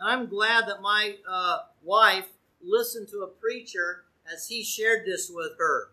I'm 0.00 0.26
glad 0.26 0.68
that 0.68 0.80
my 0.80 1.16
uh, 1.28 1.58
wife 1.82 2.28
listened 2.62 3.08
to 3.08 3.22
a 3.22 3.26
preacher 3.26 4.04
as 4.32 4.46
he 4.48 4.62
shared 4.62 5.06
this 5.06 5.30
with 5.32 5.52
her. 5.58 5.90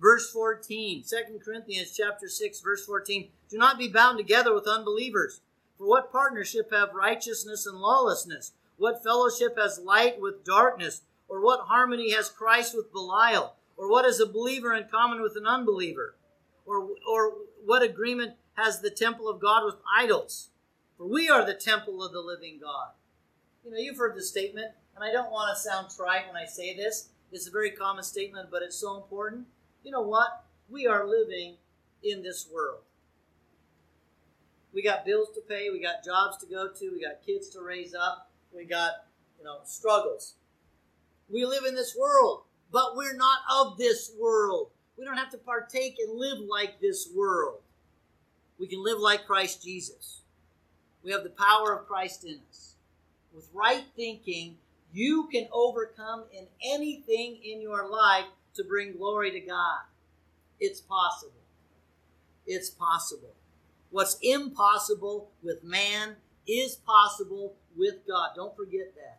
Verse 0.00 0.30
14, 0.30 1.04
2 1.06 1.38
Corinthians 1.44 1.94
chapter 1.94 2.26
6, 2.26 2.60
verse 2.60 2.86
14. 2.86 3.28
Do 3.50 3.58
not 3.58 3.78
be 3.78 3.88
bound 3.88 4.16
together 4.16 4.54
with 4.54 4.66
unbelievers. 4.66 5.40
For 5.76 5.86
what 5.86 6.10
partnership 6.10 6.72
have 6.72 6.94
righteousness 6.94 7.66
and 7.66 7.78
lawlessness? 7.78 8.52
What 8.78 9.02
fellowship 9.02 9.58
has 9.58 9.78
light 9.78 10.18
with 10.18 10.44
darkness? 10.44 11.02
Or 11.28 11.42
what 11.42 11.66
harmony 11.68 12.12
has 12.12 12.30
Christ 12.30 12.74
with 12.74 12.92
Belial? 12.92 13.54
Or 13.76 13.90
what 13.90 14.06
is 14.06 14.20
a 14.20 14.26
believer 14.26 14.74
in 14.74 14.88
common 14.90 15.20
with 15.20 15.36
an 15.36 15.46
unbeliever? 15.46 16.14
Or, 16.64 16.88
or 17.08 17.34
what 17.64 17.82
agreement 17.82 18.34
has 18.54 18.80
the 18.80 18.90
temple 18.90 19.28
of 19.28 19.40
God 19.40 19.66
with 19.66 19.76
idols? 19.94 20.48
For 20.96 21.06
we 21.06 21.28
are 21.28 21.44
the 21.44 21.54
temple 21.54 22.02
of 22.02 22.12
the 22.12 22.20
living 22.20 22.58
God. 22.60 22.88
You 23.64 23.70
know, 23.70 23.78
you've 23.78 23.98
heard 23.98 24.16
the 24.16 24.22
statement, 24.22 24.72
and 24.94 25.04
I 25.04 25.12
don't 25.12 25.30
want 25.30 25.54
to 25.54 25.62
sound 25.62 25.88
trite 25.94 26.26
when 26.26 26.36
I 26.36 26.46
say 26.46 26.74
this. 26.74 27.10
It's 27.32 27.46
a 27.46 27.50
very 27.50 27.70
common 27.70 28.02
statement, 28.02 28.48
but 28.50 28.62
it's 28.62 28.76
so 28.76 28.96
important. 28.96 29.46
You 29.82 29.90
know 29.90 30.02
what? 30.02 30.44
We 30.68 30.86
are 30.86 31.06
living 31.06 31.56
in 32.02 32.22
this 32.22 32.48
world. 32.52 32.80
We 34.72 34.82
got 34.82 35.04
bills 35.04 35.28
to 35.34 35.40
pay, 35.40 35.68
we 35.70 35.80
got 35.80 36.04
jobs 36.04 36.36
to 36.38 36.46
go 36.46 36.68
to, 36.68 36.90
we 36.92 37.00
got 37.00 37.26
kids 37.26 37.48
to 37.50 37.60
raise 37.60 37.92
up, 37.92 38.30
we 38.54 38.64
got, 38.64 38.92
you 39.38 39.44
know, 39.44 39.58
struggles. 39.64 40.34
We 41.28 41.44
live 41.44 41.64
in 41.64 41.74
this 41.74 41.96
world, 41.98 42.42
but 42.70 42.94
we're 42.94 43.16
not 43.16 43.38
of 43.52 43.78
this 43.78 44.12
world. 44.20 44.70
We 44.96 45.04
don't 45.04 45.16
have 45.16 45.30
to 45.30 45.38
partake 45.38 45.96
and 45.98 46.18
live 46.18 46.38
like 46.38 46.80
this 46.80 47.08
world. 47.14 47.60
We 48.58 48.68
can 48.68 48.84
live 48.84 48.98
like 48.98 49.26
Christ 49.26 49.62
Jesus. 49.64 50.20
We 51.02 51.10
have 51.12 51.24
the 51.24 51.30
power 51.30 51.72
of 51.72 51.88
Christ 51.88 52.24
in 52.24 52.38
us. 52.50 52.74
With 53.34 53.48
right 53.54 53.84
thinking, 53.96 54.56
you 54.92 55.28
can 55.32 55.48
overcome 55.52 56.24
in 56.32 56.46
anything 56.62 57.38
in 57.42 57.62
your 57.62 57.88
life 57.88 58.26
to 58.54 58.64
bring 58.64 58.96
glory 58.96 59.30
to 59.32 59.40
God. 59.40 59.80
It's 60.58 60.80
possible. 60.80 61.32
It's 62.46 62.70
possible. 62.70 63.34
What's 63.90 64.18
impossible 64.22 65.30
with 65.42 65.64
man 65.64 66.16
is 66.46 66.76
possible 66.76 67.54
with 67.76 68.06
God. 68.06 68.30
Don't 68.36 68.56
forget 68.56 68.94
that. 68.96 69.18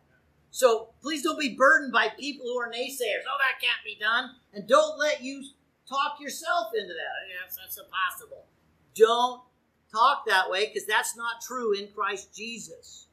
So 0.50 0.90
please 1.00 1.22
don't 1.22 1.40
be 1.40 1.54
burdened 1.54 1.92
by 1.92 2.08
people 2.18 2.46
who 2.46 2.58
are 2.58 2.70
naysayers. 2.70 3.24
Oh, 3.26 3.38
that 3.38 3.60
can't 3.60 3.84
be 3.84 3.96
done. 3.98 4.32
And 4.52 4.68
don't 4.68 4.98
let 4.98 5.22
you 5.22 5.42
talk 5.88 6.20
yourself 6.20 6.68
into 6.74 6.92
that. 6.92 7.28
Yes, 7.28 7.56
that's 7.56 7.78
impossible. 7.78 8.44
Don't 8.94 9.42
talk 9.90 10.26
that 10.26 10.50
way 10.50 10.66
because 10.66 10.86
that's 10.86 11.16
not 11.16 11.40
true 11.46 11.72
in 11.72 11.88
Christ 11.88 12.34
Jesus. 12.34 13.06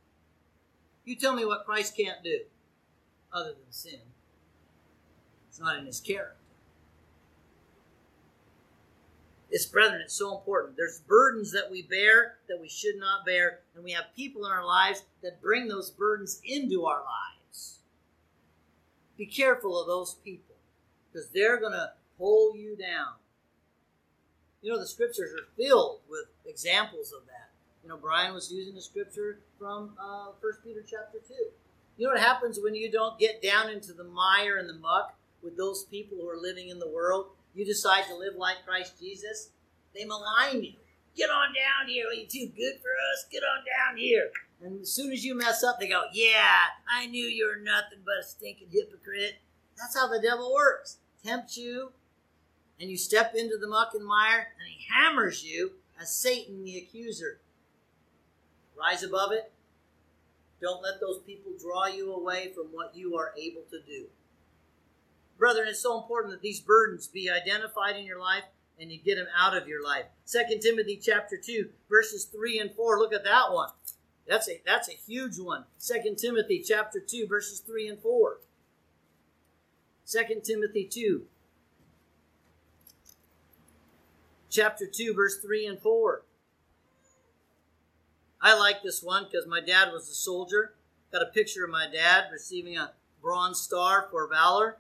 You 1.06 1.16
tell 1.16 1.34
me 1.34 1.46
what 1.46 1.66
Christ 1.66 1.96
can't 1.96 2.24
do 2.24 2.42
other 3.34 3.50
than 3.50 3.72
sin. 3.72 4.00
It's 5.50 5.60
not 5.60 5.78
in 5.78 5.86
his 5.86 6.00
character. 6.00 6.36
It's, 9.52 9.66
brethren, 9.66 10.02
it's 10.02 10.14
so 10.14 10.38
important. 10.38 10.78
There's 10.78 11.00
burdens 11.00 11.52
that 11.54 11.72
we 11.72 11.82
bear 11.82 12.36
that 12.48 12.62
we 12.62 12.70
should 12.70 12.98
not 12.98 13.26
bear, 13.26 13.60
and 13.74 13.84
we 13.84 13.94
have 13.94 14.06
people 14.16 14.46
in 14.46 14.52
our 14.52 14.66
lives 14.66 15.04
that 15.24 15.42
bring 15.42 15.68
those 15.68 15.90
burdens 15.90 16.40
into 16.46 16.86
our 16.86 17.00
lives. 17.00 17.80
Be 19.18 19.26
careful 19.26 19.80
of 19.80 19.88
those 19.88 20.14
people 20.24 20.56
because 21.12 21.30
they're 21.30 21.60
going 21.60 21.74
to 21.74 21.92
pull 22.18 22.56
you 22.56 22.76
down. 22.76 23.14
You 24.62 24.72
know, 24.72 24.80
the 24.80 24.88
scriptures 24.88 25.32
are 25.34 25.48
filled 25.58 26.02
with 26.10 26.26
examples 26.46 27.12
of 27.12 27.26
that. 27.26 27.50
You 27.84 27.90
know, 27.90 27.98
Brian 27.98 28.34
was 28.34 28.52
using 28.52 28.76
the 28.76 28.82
scripture 28.82 29.40
from 29.58 29.94
uh, 30.00 30.28
1 30.42 30.54
Peter 30.64 30.84
chapter 30.88 31.18
2. 31.28 31.34
You 31.98 32.06
know 32.06 32.14
what 32.14 32.22
happens 32.22 32.60
when 32.62 32.76
you 32.76 32.92
don't 32.92 33.20
get 33.20 33.42
down 33.42 33.70
into 33.70 33.94
the 33.94 34.04
mire 34.04 34.58
and 34.58 34.70
the 34.70 34.74
muck 34.74 35.16
with 35.44 35.58
those 35.58 35.86
people 35.86 36.18
who 36.20 36.30
are 36.30 36.38
living 36.38 36.70
in 36.70 36.80
the 36.80 36.90
world? 36.90 37.28
You 37.54 37.66
decide 37.66 38.06
to 38.08 38.16
live 38.16 38.36
like 38.36 38.66
Christ 38.66 39.00
Jesus, 39.00 39.50
they 39.96 40.06
malign 40.06 40.64
you. 40.64 40.74
Get 41.16 41.30
on 41.30 41.48
down 41.48 41.90
here. 41.90 42.08
Are 42.08 42.14
you 42.14 42.28
too 42.28 42.52
good 42.56 42.76
for 42.82 42.92
us? 43.12 43.26
Get 43.32 43.44
on 43.44 43.66
down 43.66 43.98
here. 43.98 44.30
And 44.62 44.82
as 44.82 44.92
soon 44.92 45.12
as 45.12 45.26
you 45.26 45.36
mess 45.36 45.64
up, 45.64 45.80
they 45.80 45.88
go, 45.88 46.04
Yeah, 46.14 46.58
I 46.92 47.08
knew 47.08 47.26
you 47.26 47.48
were 47.48 47.62
nothing 47.62 48.00
but 48.06 48.24
a 48.24 48.24
stinking 48.24 48.70
hypocrite. 48.72 49.36
That's 49.78 49.98
how 49.98 50.08
the 50.08 50.22
devil 50.22 50.54
works. 50.54 50.98
Tempts 51.26 51.58
you, 51.58 51.92
and 52.80 52.90
you 52.90 52.98
step 52.98 53.34
into 53.36 53.58
the 53.58 53.68
muck 53.68 53.92
and 53.94 54.06
mire, 54.06 54.48
and 54.60 54.70
he 54.70 54.86
hammers 54.94 55.44
you 55.44 55.72
as 56.00 56.14
Satan 56.14 56.64
the 56.64 56.78
accuser. 56.78 57.40
Rise 58.78 59.04
above 59.04 59.32
it. 59.32 59.52
Don't 60.62 60.84
let 60.84 61.00
those 61.00 61.20
people 61.20 61.52
draw 61.60 61.88
you 61.88 62.14
away 62.14 62.52
from 62.54 62.68
what 62.68 62.96
you 62.96 63.16
are 63.18 63.34
able 63.38 63.64
to 63.72 63.82
do. 63.82 64.06
Brethren, 65.40 65.70
it's 65.70 65.82
so 65.82 66.00
important 66.00 66.34
that 66.34 66.42
these 66.42 66.60
burdens 66.60 67.08
be 67.08 67.30
identified 67.30 67.96
in 67.96 68.06
your 68.06 68.20
life 68.20 68.44
and 68.80 68.92
you 68.92 69.00
get 69.00 69.16
them 69.16 69.28
out 69.38 69.56
of 69.56 69.68
your 69.68 69.84
life. 69.84 70.06
2 70.28 70.60
Timothy 70.62 71.00
chapter 71.02 71.38
2, 71.38 71.70
verses 71.90 72.26
3 72.26 72.60
and 72.60 72.72
4. 72.74 73.00
Look 73.00 73.14
at 73.14 73.24
that 73.24 73.52
one. 73.52 73.70
That's 74.28 74.50
a 74.50 74.62
that's 74.66 74.90
a 74.90 74.94
huge 74.94 75.40
one. 75.40 75.64
2 75.80 76.16
Timothy 76.16 76.64
chapter 76.66 77.00
2, 77.00 77.26
verses 77.28 77.62
3 77.62 77.88
and 77.88 78.00
4. 78.00 78.38
2 80.06 80.42
Timothy 80.44 80.86
2, 80.86 81.24
chapter 84.50 84.86
2, 84.86 85.14
verse 85.14 85.40
3 85.40 85.68
and 85.68 85.80
4. 85.80 86.24
I 88.42 88.58
like 88.58 88.84
this 88.84 89.02
one 89.02 89.26
because 89.26 89.48
my 89.48 89.62
dad 89.62 89.92
was 89.92 90.10
a 90.10 90.14
soldier. 90.14 90.74
Got 91.12 91.24
a 91.24 91.28
picture 91.28 91.64
of 91.64 91.72
my 91.72 91.88
dad 91.92 92.26
receiving 92.32 92.78
a 92.78 92.92
bronze 93.22 93.60
star 93.60 94.08
for 94.12 94.28
valor. 94.28 94.78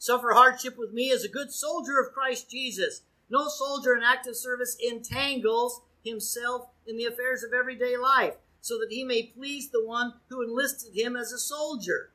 Suffer 0.00 0.32
hardship 0.32 0.78
with 0.78 0.94
me 0.94 1.12
as 1.12 1.24
a 1.24 1.28
good 1.28 1.52
soldier 1.52 2.00
of 2.00 2.14
Christ 2.14 2.50
Jesus. 2.50 3.02
No 3.28 3.48
soldier 3.48 3.94
in 3.94 4.02
active 4.02 4.34
service 4.34 4.74
entangles 4.82 5.82
himself 6.02 6.68
in 6.86 6.96
the 6.96 7.04
affairs 7.04 7.42
of 7.42 7.52
everyday 7.52 7.98
life, 7.98 8.36
so 8.62 8.78
that 8.78 8.88
he 8.88 9.04
may 9.04 9.24
please 9.24 9.68
the 9.68 9.84
one 9.84 10.14
who 10.30 10.40
enlisted 10.40 10.96
him 10.96 11.16
as 11.16 11.32
a 11.32 11.38
soldier. 11.38 12.12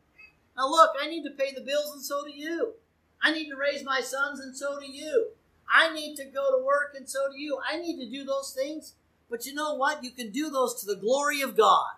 Now, 0.57 0.67
look, 0.67 0.95
I 0.99 1.07
need 1.07 1.25
to 1.25 1.29
pay 1.29 1.53
the 1.53 1.61
bills, 1.61 1.93
and 1.93 2.03
so 2.03 2.25
do 2.25 2.31
you. 2.31 2.73
I 3.21 3.31
need 3.31 3.51
to 3.51 3.55
raise 3.55 3.83
my 3.83 4.01
sons, 4.01 4.39
and 4.39 4.57
so 4.57 4.79
do 4.79 4.91
you. 4.91 5.27
I 5.71 5.93
need 5.93 6.15
to 6.15 6.25
go 6.25 6.57
to 6.57 6.65
work, 6.65 6.95
and 6.97 7.07
so 7.07 7.31
do 7.31 7.39
you. 7.39 7.59
I 7.71 7.77
need 7.77 7.99
to 7.99 8.09
do 8.09 8.23
those 8.23 8.51
things. 8.51 8.95
But 9.29 9.45
you 9.45 9.53
know 9.53 9.75
what? 9.75 10.03
You 10.03 10.09
can 10.09 10.31
do 10.31 10.49
those 10.49 10.81
to 10.81 10.87
the 10.87 10.99
glory 10.99 11.41
of 11.41 11.55
God. 11.55 11.91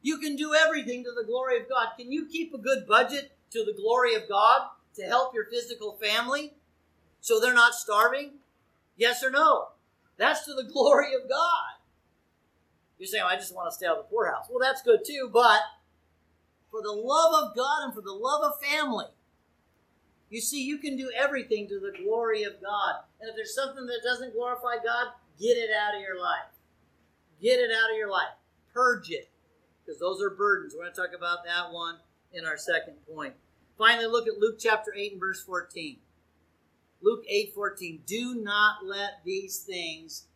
You 0.00 0.16
can 0.16 0.36
do 0.36 0.54
everything 0.54 1.04
to 1.04 1.12
the 1.12 1.26
glory 1.26 1.60
of 1.60 1.68
God. 1.68 1.88
Can 1.98 2.10
you 2.10 2.24
keep 2.24 2.54
a 2.54 2.58
good 2.58 2.86
budget 2.86 3.32
to 3.50 3.64
the 3.64 3.74
glory 3.74 4.14
of 4.14 4.28
God 4.28 4.68
to 4.94 5.02
help 5.02 5.34
your 5.34 5.46
physical 5.46 5.98
family 6.00 6.54
so 7.20 7.40
they're 7.40 7.54
not 7.54 7.74
starving? 7.74 8.32
Yes 8.96 9.22
or 9.22 9.30
no? 9.30 9.68
That's 10.16 10.44
to 10.44 10.54
the 10.54 10.64
glory 10.72 11.14
of 11.14 11.28
God. 11.28 11.80
You're 12.98 13.06
saying, 13.06 13.24
well, 13.24 13.32
I 13.34 13.38
just 13.38 13.54
want 13.54 13.70
to 13.70 13.74
stay 13.74 13.86
out 13.86 13.96
of 13.96 14.04
the 14.04 14.10
poorhouse. 14.10 14.46
Well, 14.50 14.60
that's 14.60 14.82
good 14.82 15.00
too, 15.06 15.30
but 15.32 15.60
for 16.70 16.82
the 16.82 16.92
love 16.92 17.44
of 17.44 17.56
God 17.56 17.84
and 17.84 17.94
for 17.94 18.02
the 18.02 18.12
love 18.12 18.42
of 18.44 18.60
family, 18.60 19.06
you 20.28 20.40
see, 20.40 20.62
you 20.62 20.78
can 20.78 20.96
do 20.96 21.10
everything 21.16 21.66
to 21.68 21.80
the 21.80 21.96
glory 22.04 22.44
of 22.44 22.60
God. 22.62 23.02
And 23.20 23.28
if 23.28 23.36
there's 23.36 23.54
something 23.54 23.86
that 23.86 24.00
doesn't 24.04 24.34
glorify 24.34 24.76
God, 24.84 25.08
get 25.40 25.56
it 25.56 25.70
out 25.74 25.96
of 25.96 26.00
your 26.02 26.20
life. 26.20 26.54
Get 27.42 27.58
it 27.58 27.70
out 27.70 27.90
of 27.90 27.96
your 27.96 28.10
life. 28.10 28.36
Purge 28.72 29.10
it. 29.10 29.28
Because 29.84 29.98
those 29.98 30.22
are 30.22 30.30
burdens. 30.30 30.74
We're 30.74 30.84
going 30.84 30.94
to 30.94 31.00
talk 31.00 31.16
about 31.16 31.44
that 31.46 31.72
one 31.72 31.96
in 32.32 32.44
our 32.44 32.56
second 32.56 32.94
point. 33.12 33.34
Finally, 33.76 34.06
look 34.06 34.26
at 34.28 34.38
Luke 34.38 34.58
chapter 34.58 34.92
8 34.94 35.12
and 35.12 35.20
verse 35.20 35.42
14. 35.42 35.96
Luke 37.02 37.24
8 37.28 37.54
14. 37.54 38.02
Do 38.06 38.34
not 38.34 38.84
let 38.84 39.24
these 39.24 39.58
things 39.58 40.26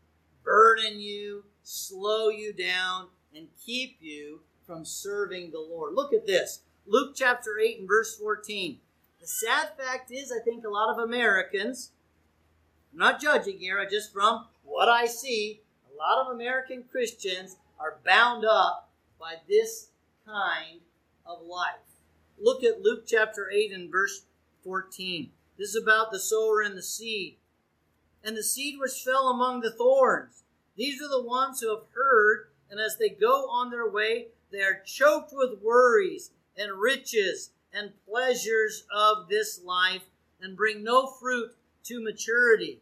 burden 0.42 1.00
you, 1.00 1.44
slow 1.62 2.28
you 2.28 2.52
down, 2.52 3.08
and 3.34 3.48
keep 3.64 3.98
you 4.00 4.40
from 4.66 4.84
serving 4.84 5.50
the 5.50 5.60
Lord. 5.60 5.94
Look 5.94 6.12
at 6.12 6.26
this. 6.26 6.60
Luke 6.86 7.14
chapter 7.14 7.58
8 7.58 7.80
and 7.80 7.88
verse 7.88 8.16
14. 8.16 8.78
The 9.20 9.26
sad 9.26 9.70
fact 9.78 10.10
is, 10.10 10.30
I 10.30 10.42
think 10.42 10.64
a 10.64 10.70
lot 10.70 10.90
of 10.90 10.98
Americans, 10.98 11.92
I'm 12.92 12.98
not 12.98 13.20
judging 13.20 13.58
here, 13.58 13.78
I 13.78 13.86
just 13.86 14.12
from 14.12 14.46
what 14.62 14.88
I 14.88 15.06
see, 15.06 15.60
a 15.90 15.96
lot 15.96 16.26
of 16.26 16.34
American 16.34 16.84
Christians 16.90 17.56
are 17.78 17.98
bound 18.04 18.44
up 18.44 18.90
by 19.18 19.36
this 19.48 19.88
kind 20.26 20.80
of 21.26 21.42
life. 21.46 22.00
Look 22.38 22.62
at 22.64 22.82
Luke 22.82 23.04
chapter 23.06 23.50
8 23.50 23.72
and 23.72 23.90
verse 23.90 24.26
14. 24.62 25.30
This 25.58 25.70
is 25.70 25.82
about 25.82 26.10
the 26.10 26.18
sower 26.18 26.60
and 26.60 26.76
the 26.76 26.82
seed. 26.82 27.36
And 28.22 28.36
the 28.36 28.42
seed 28.42 28.78
which 28.78 29.02
fell 29.04 29.28
among 29.28 29.60
the 29.60 29.70
thorns. 29.70 30.42
These 30.76 31.00
are 31.00 31.08
the 31.08 31.22
ones 31.22 31.60
who 31.60 31.70
have 31.70 31.86
heard, 31.94 32.48
and 32.70 32.80
as 32.80 32.96
they 32.96 33.10
go 33.10 33.48
on 33.48 33.70
their 33.70 33.88
way, 33.88 34.28
they 34.50 34.62
are 34.62 34.82
choked 34.84 35.32
with 35.32 35.62
worries 35.62 36.30
and 36.56 36.72
riches 36.72 37.50
and 37.72 37.92
pleasures 38.08 38.84
of 38.94 39.28
this 39.28 39.60
life 39.62 40.04
and 40.40 40.56
bring 40.56 40.82
no 40.82 41.06
fruit 41.06 41.54
to 41.84 42.02
maturity. 42.02 42.80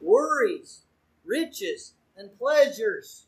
Worries, 0.00 0.82
riches, 1.24 1.94
and 2.16 2.36
pleasures, 2.38 3.26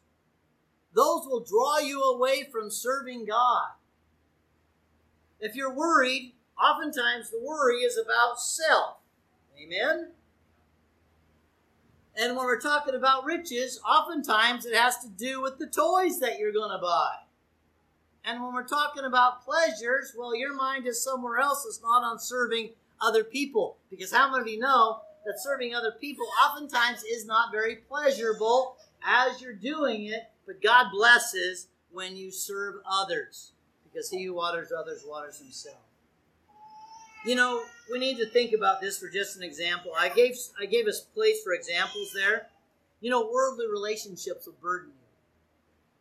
those 0.97 1.27
will 1.27 1.45
draw 1.45 1.79
you 1.79 2.03
away 2.03 2.49
from 2.51 2.71
serving 2.71 3.27
God. 3.27 3.69
If 5.39 5.55
you're 5.55 5.75
worried, 5.75 6.33
oftentimes 6.59 7.31
the 7.31 7.41
worry 7.41 7.81
is 7.81 7.99
about 7.99 8.41
self. 8.41 8.97
Amen? 9.63 10.13
And 12.17 12.35
when 12.35 12.47
we're 12.47 12.61
talking 12.61 12.95
about 12.95 13.27
riches, 13.27 13.79
oftentimes 13.87 14.65
it 14.65 14.75
has 14.75 14.99
to 15.01 15.09
do 15.09 15.43
with 15.43 15.59
the 15.59 15.67
toys 15.67 16.19
that 16.21 16.39
you're 16.39 16.53
going 16.53 16.71
to 16.71 16.83
buy. 16.83 17.11
And 18.25 18.43
when 18.43 18.55
we're 18.55 18.67
talking 18.67 19.05
about 19.05 19.45
pleasures, 19.45 20.15
well, 20.19 20.35
your 20.35 20.55
mind 20.55 20.87
is 20.87 21.05
somewhere 21.05 21.39
else. 21.39 21.67
It's 21.69 21.83
not 21.83 22.05
on 22.05 22.19
serving 22.19 22.71
other 23.03 23.23
people. 23.23 23.77
Because 23.91 24.13
how 24.13 24.31
many 24.31 24.41
of 24.41 24.49
you 24.49 24.59
know 24.61 25.03
that 25.27 25.39
serving 25.39 25.75
other 25.75 25.93
people 26.01 26.27
oftentimes 26.43 27.05
is 27.05 27.27
not 27.27 27.53
very 27.53 27.77
pleasurable 27.77 28.79
as 29.05 29.43
you're 29.43 29.53
doing 29.53 30.07
it, 30.07 30.31
but 30.47 30.63
God 30.63 30.91
blesses 30.93 31.69
when 31.91 32.17
you 32.17 32.31
serve 32.31 32.77
others. 32.91 33.53
Because 33.85 34.11
he 34.11 34.25
who 34.25 34.35
waters 34.35 34.73
others 34.77 35.05
waters 35.07 35.39
himself. 35.39 35.81
You 37.25 37.35
know, 37.35 37.63
we 37.91 37.99
need 37.99 38.19
to 38.19 38.27
think 38.27 38.53
about 38.53 38.81
this 38.81 38.99
for 38.99 39.09
just 39.09 39.37
an 39.37 39.43
example. 39.43 39.93
I 39.99 40.11
gave 40.11 40.37
I 40.61 40.67
gave 40.67 40.87
us 40.87 41.01
place 41.01 41.43
for 41.43 41.55
examples 41.55 42.13
there. 42.15 42.49
You 43.01 43.11
know, 43.11 43.29
worldly 43.33 43.67
relationships 43.67 44.47
will 44.47 44.55
burden 44.61 44.91
you 44.91 45.07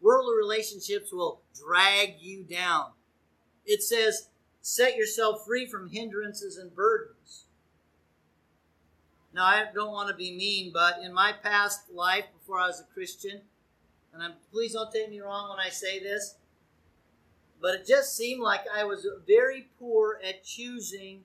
worldly 0.06 0.36
relationships 0.38 1.12
will 1.12 1.42
drag 1.54 2.16
you 2.20 2.44
down. 2.44 2.92
It 3.66 3.82
says, 3.82 4.30
set 4.62 4.96
yourself 4.96 5.46
free 5.46 5.66
from 5.66 5.90
hindrances 5.90 6.58
and 6.58 6.76
burdens. 6.76 7.46
Now, 9.34 9.46
I 9.46 9.66
don't 9.74 9.92
want 9.92 10.10
to 10.10 10.16
be 10.16 10.32
mean, 10.32 10.72
but 10.72 11.00
in 11.04 11.12
my 11.12 11.34
past 11.34 11.92
life, 11.92 12.26
before 12.38 12.60
I 12.60 12.68
was 12.68 12.80
a 12.80 12.94
Christian, 12.94 13.42
and 14.16 14.24
I'm, 14.24 14.34
please 14.50 14.72
don't 14.72 14.92
take 14.94 15.10
me 15.10 15.20
wrong 15.20 15.50
when 15.50 15.60
I 15.60 15.70
say 15.70 16.00
this, 16.00 16.36
but 17.62 17.76
it 17.76 17.86
just 17.86 18.16
seemed 18.16 18.42
like 18.42 18.62
I 18.74 18.86
was 18.86 19.06
very 19.28 19.68
poor 19.78 20.22
at 20.26 20.46
choosing 20.46 21.24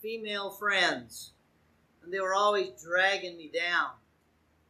female 0.00 0.50
friends. 0.52 1.32
And 2.04 2.12
they 2.12 2.20
were 2.20 2.34
always 2.34 2.68
dragging 2.80 3.36
me 3.36 3.50
down. 3.52 3.90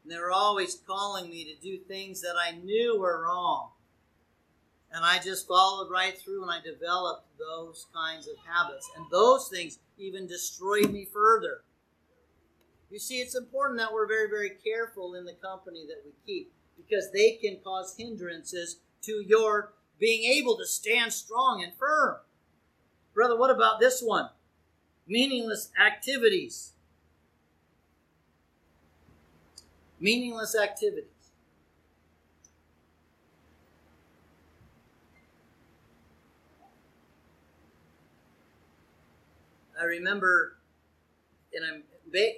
And 0.02 0.10
they 0.10 0.18
were 0.18 0.32
always 0.32 0.80
calling 0.86 1.28
me 1.28 1.44
to 1.44 1.60
do 1.60 1.76
things 1.76 2.22
that 2.22 2.34
I 2.42 2.52
knew 2.52 2.98
were 2.98 3.26
wrong. 3.26 3.72
And 4.90 5.04
I 5.04 5.18
just 5.18 5.46
followed 5.46 5.90
right 5.90 6.18
through 6.18 6.42
and 6.42 6.50
I 6.50 6.60
developed 6.62 7.26
those 7.38 7.88
kinds 7.94 8.26
of 8.26 8.36
habits. 8.46 8.90
And 8.96 9.04
those 9.12 9.48
things 9.48 9.78
even 9.98 10.26
destroyed 10.26 10.90
me 10.90 11.04
further. 11.04 11.60
You 12.90 12.98
see, 12.98 13.20
it's 13.20 13.36
important 13.36 13.78
that 13.80 13.92
we're 13.92 14.08
very, 14.08 14.30
very 14.30 14.50
careful 14.64 15.14
in 15.14 15.26
the 15.26 15.34
company 15.34 15.84
that 15.86 16.02
we 16.04 16.12
keep 16.26 16.52
because 16.88 17.10
they 17.12 17.32
can 17.32 17.58
cause 17.62 17.94
hindrances 17.98 18.76
to 19.02 19.22
your 19.26 19.72
being 19.98 20.24
able 20.24 20.56
to 20.56 20.66
stand 20.66 21.12
strong 21.12 21.62
and 21.62 21.72
firm. 21.74 22.16
Brother, 23.14 23.36
what 23.36 23.50
about 23.50 23.80
this 23.80 24.02
one? 24.02 24.30
Meaningless 25.06 25.70
activities. 25.78 26.72
Meaningless 29.98 30.56
activities. 30.56 31.10
I 39.80 39.84
remember, 39.84 40.58
and 41.54 41.64
I'm 41.64 41.82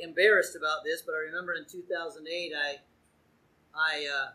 embarrassed 0.02 0.55
about 0.57 0.85
this, 0.85 1.02
but 1.02 1.14
I 1.14 1.18
remember 1.18 1.55
in 1.55 1.64
2008, 1.64 2.52
I, 2.55 2.76
I 3.74 4.06
uh, 4.06 4.30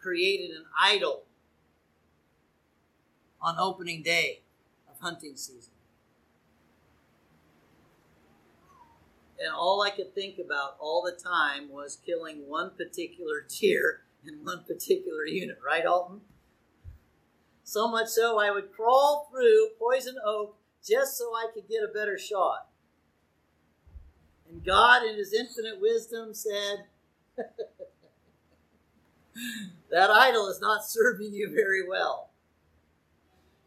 created 0.00 0.50
an 0.56 0.64
idol 0.80 1.24
on 3.40 3.56
opening 3.58 4.02
day 4.02 4.40
of 4.88 4.98
hunting 5.00 5.36
season. 5.36 5.72
And 9.40 9.54
all 9.54 9.82
I 9.82 9.90
could 9.90 10.14
think 10.14 10.38
about 10.44 10.76
all 10.80 11.02
the 11.02 11.12
time 11.12 11.70
was 11.70 11.98
killing 12.04 12.48
one 12.48 12.70
particular 12.76 13.46
deer 13.60 14.00
in 14.26 14.44
one 14.44 14.64
particular 14.64 15.24
unit, 15.24 15.58
right, 15.64 15.86
Alton? 15.86 16.20
So 17.62 17.86
much 17.86 18.08
so 18.08 18.40
I 18.40 18.50
would 18.50 18.72
crawl 18.72 19.28
through 19.30 19.68
poison 19.78 20.16
oak 20.24 20.56
just 20.84 21.16
so 21.16 21.34
I 21.34 21.48
could 21.52 21.68
get 21.68 21.84
a 21.84 21.92
better 21.92 22.18
shot. 22.18 22.68
And 24.48 24.64
God, 24.64 25.04
in 25.04 25.16
His 25.16 25.34
infinite 25.34 25.80
wisdom, 25.80 26.32
said, 26.32 26.86
That 29.90 30.10
idol 30.10 30.48
is 30.48 30.60
not 30.60 30.84
serving 30.84 31.32
you 31.32 31.50
very 31.50 31.86
well. 31.88 32.28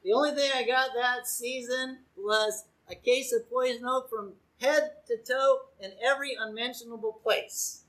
The 0.04 0.14
only 0.14 0.32
thing 0.32 0.52
I 0.54 0.64
got 0.64 0.90
that 0.96 1.28
season 1.28 2.00
was 2.16 2.66
a 2.88 2.96
case 2.96 3.34
of 3.34 3.50
poison 3.50 3.86
oak 3.86 4.10
from 4.10 4.34
head 4.60 4.92
to 5.08 5.18
toe 5.18 5.62
in 5.80 5.92
every 6.04 6.38
unmentionable 6.40 7.14
place. 7.24 7.82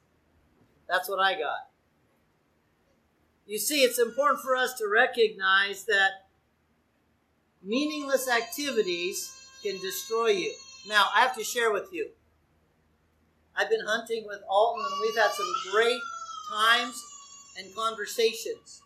That's 0.88 1.08
what 1.08 1.20
I 1.20 1.34
got. 1.34 1.68
You 3.46 3.58
see, 3.58 3.80
it's 3.82 3.98
important 3.98 4.40
for 4.40 4.56
us 4.56 4.74
to 4.78 4.88
recognize 4.88 5.84
that 5.84 6.26
meaningless 7.62 8.28
activities 8.30 9.30
can 9.62 9.78
destroy 9.80 10.28
you. 10.28 10.54
Now, 10.88 11.08
I 11.14 11.20
have 11.20 11.36
to 11.36 11.44
share 11.44 11.72
with 11.72 11.88
you. 11.92 12.10
I've 13.56 13.68
been 13.68 13.84
hunting 13.86 14.24
with 14.26 14.40
Alton, 14.48 14.84
and 14.90 15.00
we've 15.00 15.16
had 15.16 15.32
some 15.32 15.52
great 15.70 16.00
times 16.50 17.02
and 17.58 17.74
conversations. 17.74 18.82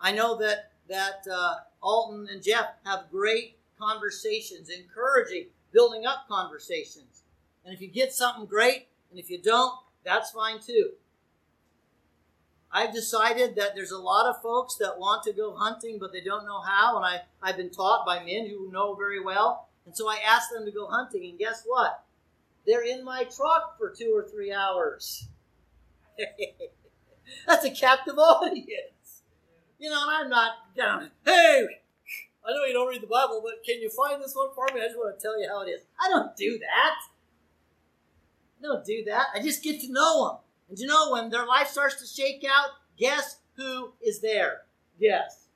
I 0.00 0.12
know 0.12 0.36
that 0.38 0.72
that 0.88 1.24
uh, 1.32 1.54
Alton 1.82 2.28
and 2.30 2.42
Jeff 2.42 2.66
have 2.84 3.10
great 3.10 3.56
conversations, 3.78 4.68
encouraging, 4.68 5.46
building 5.72 6.04
up 6.06 6.26
conversations. 6.28 7.22
And 7.64 7.74
if 7.74 7.80
you 7.80 7.88
get 7.88 8.12
something 8.12 8.46
great, 8.46 8.88
and 9.10 9.18
if 9.18 9.30
you 9.30 9.40
don't, 9.40 9.74
that's 10.04 10.30
fine 10.30 10.60
too. 10.60 10.92
I've 12.70 12.92
decided 12.92 13.54
that 13.54 13.74
there's 13.74 13.92
a 13.92 13.98
lot 13.98 14.26
of 14.26 14.42
folks 14.42 14.76
that 14.80 14.98
want 14.98 15.22
to 15.24 15.32
go 15.32 15.54
hunting, 15.54 15.98
but 16.00 16.12
they 16.12 16.20
don't 16.20 16.44
know 16.44 16.60
how. 16.60 16.96
And 16.96 17.06
I, 17.06 17.20
I've 17.40 17.56
been 17.56 17.70
taught 17.70 18.04
by 18.04 18.18
men 18.18 18.48
who 18.48 18.70
know 18.72 18.94
very 18.94 19.22
well. 19.22 19.68
And 19.86 19.96
so 19.96 20.08
I 20.08 20.18
asked 20.26 20.50
them 20.52 20.64
to 20.64 20.72
go 20.72 20.88
hunting. 20.88 21.24
And 21.24 21.38
guess 21.38 21.62
what? 21.64 22.04
They're 22.66 22.82
in 22.82 23.04
my 23.04 23.24
truck 23.24 23.78
for 23.78 23.94
two 23.96 24.12
or 24.12 24.28
three 24.28 24.52
hours. 24.52 25.28
That's 27.46 27.64
a 27.64 27.70
captive 27.70 28.18
audience. 28.18 29.22
You 29.78 29.90
know, 29.90 30.02
and 30.02 30.10
I'm 30.10 30.30
not 30.30 30.52
down. 30.76 31.10
Hey, 31.24 31.66
I 32.46 32.52
know 32.52 32.64
you 32.64 32.72
don't 32.72 32.88
read 32.88 33.02
the 33.02 33.06
Bible, 33.06 33.42
but 33.44 33.64
can 33.64 33.80
you 33.80 33.90
find 33.90 34.22
this 34.22 34.34
one 34.34 34.48
for 34.54 34.66
me? 34.74 34.80
I 34.80 34.86
just 34.86 34.98
want 34.98 35.18
to 35.18 35.22
tell 35.22 35.40
you 35.40 35.48
how 35.48 35.62
it 35.62 35.70
is. 35.70 35.82
I 36.00 36.08
don't 36.08 36.36
do 36.36 36.58
that. 36.58 36.94
I 38.58 38.62
don't 38.62 38.84
do 38.84 39.04
that. 39.06 39.26
I 39.34 39.40
just 39.40 39.62
get 39.62 39.80
to 39.80 39.92
know 39.92 40.28
them. 40.28 40.36
And 40.68 40.78
you 40.78 40.86
know, 40.86 41.12
when 41.12 41.30
their 41.30 41.46
life 41.46 41.68
starts 41.68 41.96
to 41.96 42.06
shake 42.06 42.44
out, 42.48 42.70
guess 42.98 43.36
who 43.56 43.92
is 44.02 44.20
there? 44.20 44.62
Yes. 44.98 45.48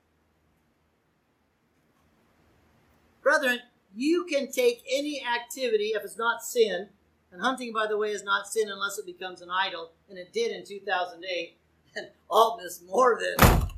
Brethren, 3.21 3.59
you 3.95 4.25
can 4.25 4.51
take 4.51 4.83
any 4.91 5.23
activity 5.23 5.91
if 5.95 6.03
it's 6.03 6.17
not 6.17 6.43
sin, 6.43 6.89
and 7.31 7.41
hunting, 7.41 7.73
by 7.73 7.85
the 7.87 7.97
way, 7.97 8.09
is 8.09 8.23
not 8.23 8.47
sin 8.47 8.69
unless 8.69 8.97
it 8.97 9.05
becomes 9.05 9.41
an 9.41 9.49
idol, 9.51 9.91
and 10.09 10.17
it 10.17 10.33
did 10.33 10.51
in 10.51 10.65
2008. 10.65 11.57
And 11.95 12.07
Alton 12.29 12.65
is 12.65 12.83
more 12.85 13.19
than 13.19 13.69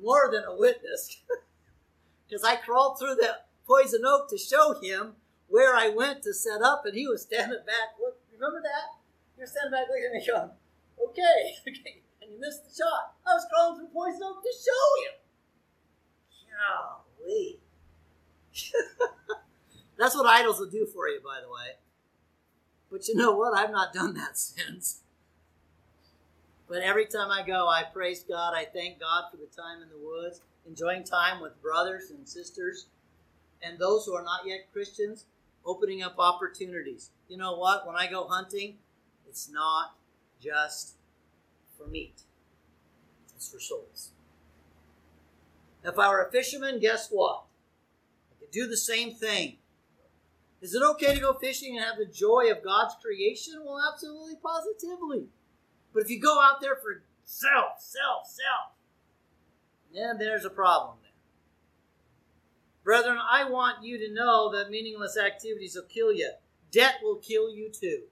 more 0.00 0.28
than 0.30 0.44
a 0.44 0.56
witness, 0.56 1.22
because 2.28 2.44
I 2.44 2.56
crawled 2.56 2.98
through 2.98 3.14
the 3.14 3.38
poison 3.66 4.02
oak 4.04 4.28
to 4.30 4.38
show 4.38 4.78
him 4.80 5.14
where 5.48 5.74
I 5.74 5.88
went 5.88 6.22
to 6.24 6.34
set 6.34 6.62
up, 6.62 6.82
and 6.84 6.94
he 6.94 7.06
was 7.06 7.22
standing 7.22 7.64
back. 7.66 7.96
Look, 8.00 8.18
remember 8.32 8.60
that? 8.62 9.00
You're 9.38 9.46
standing 9.46 9.72
back 9.72 9.86
looking 9.88 10.04
at 10.06 10.12
me, 10.12 10.26
going, 10.26 10.50
"Okay, 11.08 11.54
okay," 11.68 12.02
and 12.20 12.32
you 12.32 12.40
missed 12.40 12.64
the 12.64 12.74
shot. 12.74 13.14
I 13.26 13.34
was 13.34 13.46
crawling 13.50 13.78
through 13.78 13.92
poison 13.92 14.22
oak 14.24 14.42
to 14.42 14.52
show 14.52 14.84
him. 15.04 15.20
Golly. 16.54 17.60
That's 19.98 20.14
what 20.14 20.26
idols 20.26 20.58
will 20.60 20.70
do 20.70 20.86
for 20.86 21.08
you, 21.08 21.20
by 21.24 21.40
the 21.40 21.48
way. 21.48 21.78
But 22.90 23.08
you 23.08 23.14
know 23.16 23.32
what? 23.36 23.56
I've 23.56 23.70
not 23.70 23.92
done 23.92 24.14
that 24.14 24.38
since. 24.38 25.00
But 26.68 26.82
every 26.82 27.06
time 27.06 27.30
I 27.30 27.46
go, 27.46 27.68
I 27.68 27.82
praise 27.82 28.22
God. 28.22 28.54
I 28.54 28.64
thank 28.64 29.00
God 29.00 29.24
for 29.30 29.36
the 29.36 29.46
time 29.46 29.82
in 29.82 29.88
the 29.88 29.98
woods, 30.02 30.40
enjoying 30.66 31.04
time 31.04 31.40
with 31.40 31.60
brothers 31.62 32.10
and 32.10 32.28
sisters 32.28 32.86
and 33.64 33.78
those 33.78 34.04
who 34.04 34.14
are 34.14 34.22
not 34.22 34.46
yet 34.46 34.70
Christians, 34.72 35.24
opening 35.64 36.02
up 36.02 36.16
opportunities. 36.18 37.10
You 37.28 37.38
know 37.38 37.56
what? 37.56 37.86
When 37.86 37.96
I 37.96 38.06
go 38.10 38.26
hunting, 38.28 38.76
it's 39.26 39.50
not 39.50 39.96
just 40.40 40.96
for 41.76 41.86
meat, 41.86 42.22
it's 43.34 43.50
for 43.50 43.58
souls. 43.58 44.10
If 45.82 45.98
I 45.98 46.08
were 46.08 46.22
a 46.22 46.30
fisherman, 46.30 46.78
guess 46.78 47.08
what? 47.10 47.44
I 48.30 48.40
could 48.40 48.50
do 48.50 48.66
the 48.66 48.76
same 48.76 49.14
thing. 49.14 49.56
Is 50.60 50.74
it 50.74 50.82
okay 50.82 51.14
to 51.14 51.20
go 51.20 51.34
fishing 51.34 51.76
and 51.76 51.84
have 51.84 51.98
the 51.98 52.06
joy 52.06 52.50
of 52.50 52.64
God's 52.64 52.94
creation? 53.02 53.62
Well, 53.64 53.82
absolutely, 53.92 54.36
positively. 54.42 55.26
But 55.94 56.02
if 56.02 56.10
you 56.10 56.20
go 56.20 56.42
out 56.42 56.60
there 56.60 56.74
for 56.74 57.04
self, 57.24 57.78
self, 57.78 58.26
self, 58.26 58.72
then 59.94 60.18
there's 60.18 60.44
a 60.44 60.50
problem 60.50 60.96
there. 61.00 61.12
Brethren, 62.82 63.16
I 63.18 63.48
want 63.48 63.84
you 63.84 63.96
to 63.98 64.12
know 64.12 64.52
that 64.52 64.70
meaningless 64.70 65.16
activities 65.16 65.76
will 65.76 65.84
kill 65.84 66.12
you. 66.12 66.32
Debt 66.70 66.96
will 67.02 67.16
kill 67.16 67.48
you 67.48 67.70
too. 67.70 68.02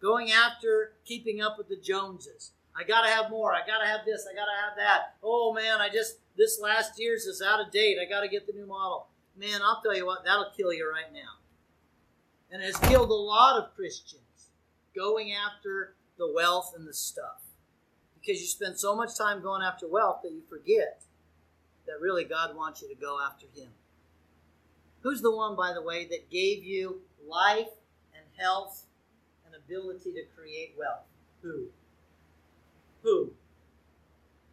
Going 0.00 0.30
after 0.30 0.92
keeping 1.04 1.42
up 1.42 1.58
with 1.58 1.68
the 1.68 1.76
Joneses. 1.76 2.52
I 2.76 2.84
gotta 2.84 3.10
have 3.10 3.30
more. 3.30 3.52
I 3.52 3.66
gotta 3.66 3.86
have 3.86 4.04
this. 4.06 4.26
I 4.30 4.34
gotta 4.34 4.52
have 4.64 4.76
that. 4.76 5.16
Oh 5.22 5.52
man, 5.52 5.80
I 5.80 5.88
just, 5.88 6.18
this 6.36 6.60
last 6.60 6.98
year's 6.98 7.24
is 7.24 7.42
out 7.42 7.60
of 7.60 7.72
date. 7.72 7.98
I 8.00 8.08
gotta 8.08 8.28
get 8.28 8.46
the 8.46 8.52
new 8.52 8.66
model. 8.66 9.08
Man, 9.36 9.60
I'll 9.62 9.80
tell 9.82 9.96
you 9.96 10.06
what, 10.06 10.24
that'll 10.24 10.52
kill 10.56 10.72
you 10.72 10.88
right 10.88 11.12
now. 11.12 11.40
And 12.50 12.62
it 12.62 12.66
has 12.66 12.76
killed 12.76 13.10
a 13.10 13.14
lot 13.14 13.60
of 13.60 13.74
Christians 13.74 14.50
going 14.94 15.32
after 15.32 15.94
the 16.18 16.30
wealth 16.32 16.72
and 16.76 16.86
the 16.86 16.94
stuff. 16.94 17.42
Because 18.14 18.40
you 18.40 18.46
spend 18.46 18.78
so 18.78 18.94
much 18.96 19.16
time 19.16 19.42
going 19.42 19.62
after 19.62 19.86
wealth 19.86 20.20
that 20.22 20.32
you 20.32 20.42
forget 20.48 21.02
that 21.86 22.00
really 22.00 22.24
God 22.24 22.56
wants 22.56 22.82
you 22.82 22.88
to 22.88 22.94
go 22.94 23.18
after 23.24 23.46
Him. 23.54 23.70
Who's 25.00 25.20
the 25.20 25.34
one, 25.34 25.54
by 25.54 25.72
the 25.74 25.82
way, 25.82 26.06
that 26.06 26.30
gave 26.30 26.64
you 26.64 27.02
life 27.28 27.68
and 28.14 28.24
health 28.38 28.86
and 29.44 29.54
ability 29.54 30.12
to 30.12 30.22
create 30.34 30.74
wealth? 30.78 31.04
Who? 31.42 31.66
Who? 33.02 33.32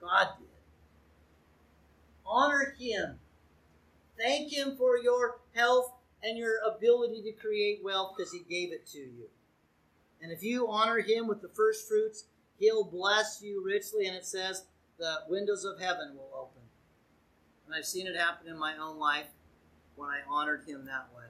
God 0.02 0.28
did. 0.40 0.48
Honor 2.26 2.76
Him. 2.78 3.20
Thank 4.18 4.52
Him 4.52 4.76
for 4.78 4.98
your 4.98 5.40
health 5.56 5.94
and 6.22 6.38
your 6.38 6.56
ability 6.70 7.22
to 7.24 7.32
create 7.32 7.82
wealth 7.84 8.16
because 8.18 8.34
He 8.34 8.40
gave 8.40 8.74
it 8.74 8.86
to 8.88 9.00
you. 9.00 9.30
And 10.22 10.32
if 10.32 10.44
you 10.44 10.68
honor 10.68 11.00
him 11.00 11.28
with 11.28 11.42
the 11.42 11.50
first 11.50 11.88
fruits, 11.88 12.26
he'll 12.60 12.84
bless 12.84 13.42
you 13.42 13.64
richly. 13.66 14.06
And 14.06 14.16
it 14.16 14.26
says 14.26 14.66
the 15.00 15.20
windows 15.28 15.66
of 15.66 15.80
heaven 15.80 16.16
will 16.16 16.30
open. 16.34 16.62
And 17.66 17.76
I've 17.76 17.86
seen 17.86 18.08
it 18.08 18.16
happen 18.16 18.48
in 18.48 18.60
my 18.60 18.76
own 18.78 19.00
life 19.00 19.28
when 19.96 20.10
I 20.10 20.20
honored 20.30 20.68
him 20.68 20.86
that 20.86 21.08
way. 21.16 21.26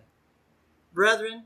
Brethren, 0.94 1.46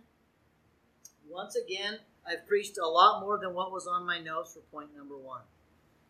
once 1.30 1.56
again, 1.56 2.00
I've 2.28 2.48
preached 2.48 2.78
a 2.80 2.88
lot 2.88 3.22
more 3.22 3.38
than 3.38 3.54
what 3.54 3.72
was 3.72 3.86
on 3.86 4.06
my 4.06 4.20
notes 4.20 4.54
for 4.54 4.62
point 4.76 4.96
number 4.96 5.18
one. 5.18 5.42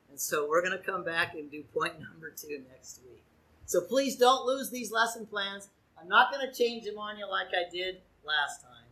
And 0.09 0.19
so 0.19 0.47
we're 0.47 0.61
going 0.61 0.77
to 0.77 0.83
come 0.83 1.03
back 1.03 1.33
and 1.33 1.51
do 1.51 1.63
point 1.73 1.99
number 2.11 2.31
two 2.31 2.61
next 2.71 3.01
week. 3.09 3.23
So 3.65 3.81
please 3.81 4.15
don't 4.15 4.45
lose 4.45 4.69
these 4.69 4.91
lesson 4.91 5.25
plans. 5.25 5.69
I'm 5.99 6.07
not 6.07 6.31
going 6.31 6.47
to 6.47 6.53
change 6.53 6.85
them 6.85 6.97
on 6.97 7.17
you 7.17 7.29
like 7.29 7.47
I 7.47 7.69
did 7.69 7.97
last 8.23 8.61
time 8.61 8.84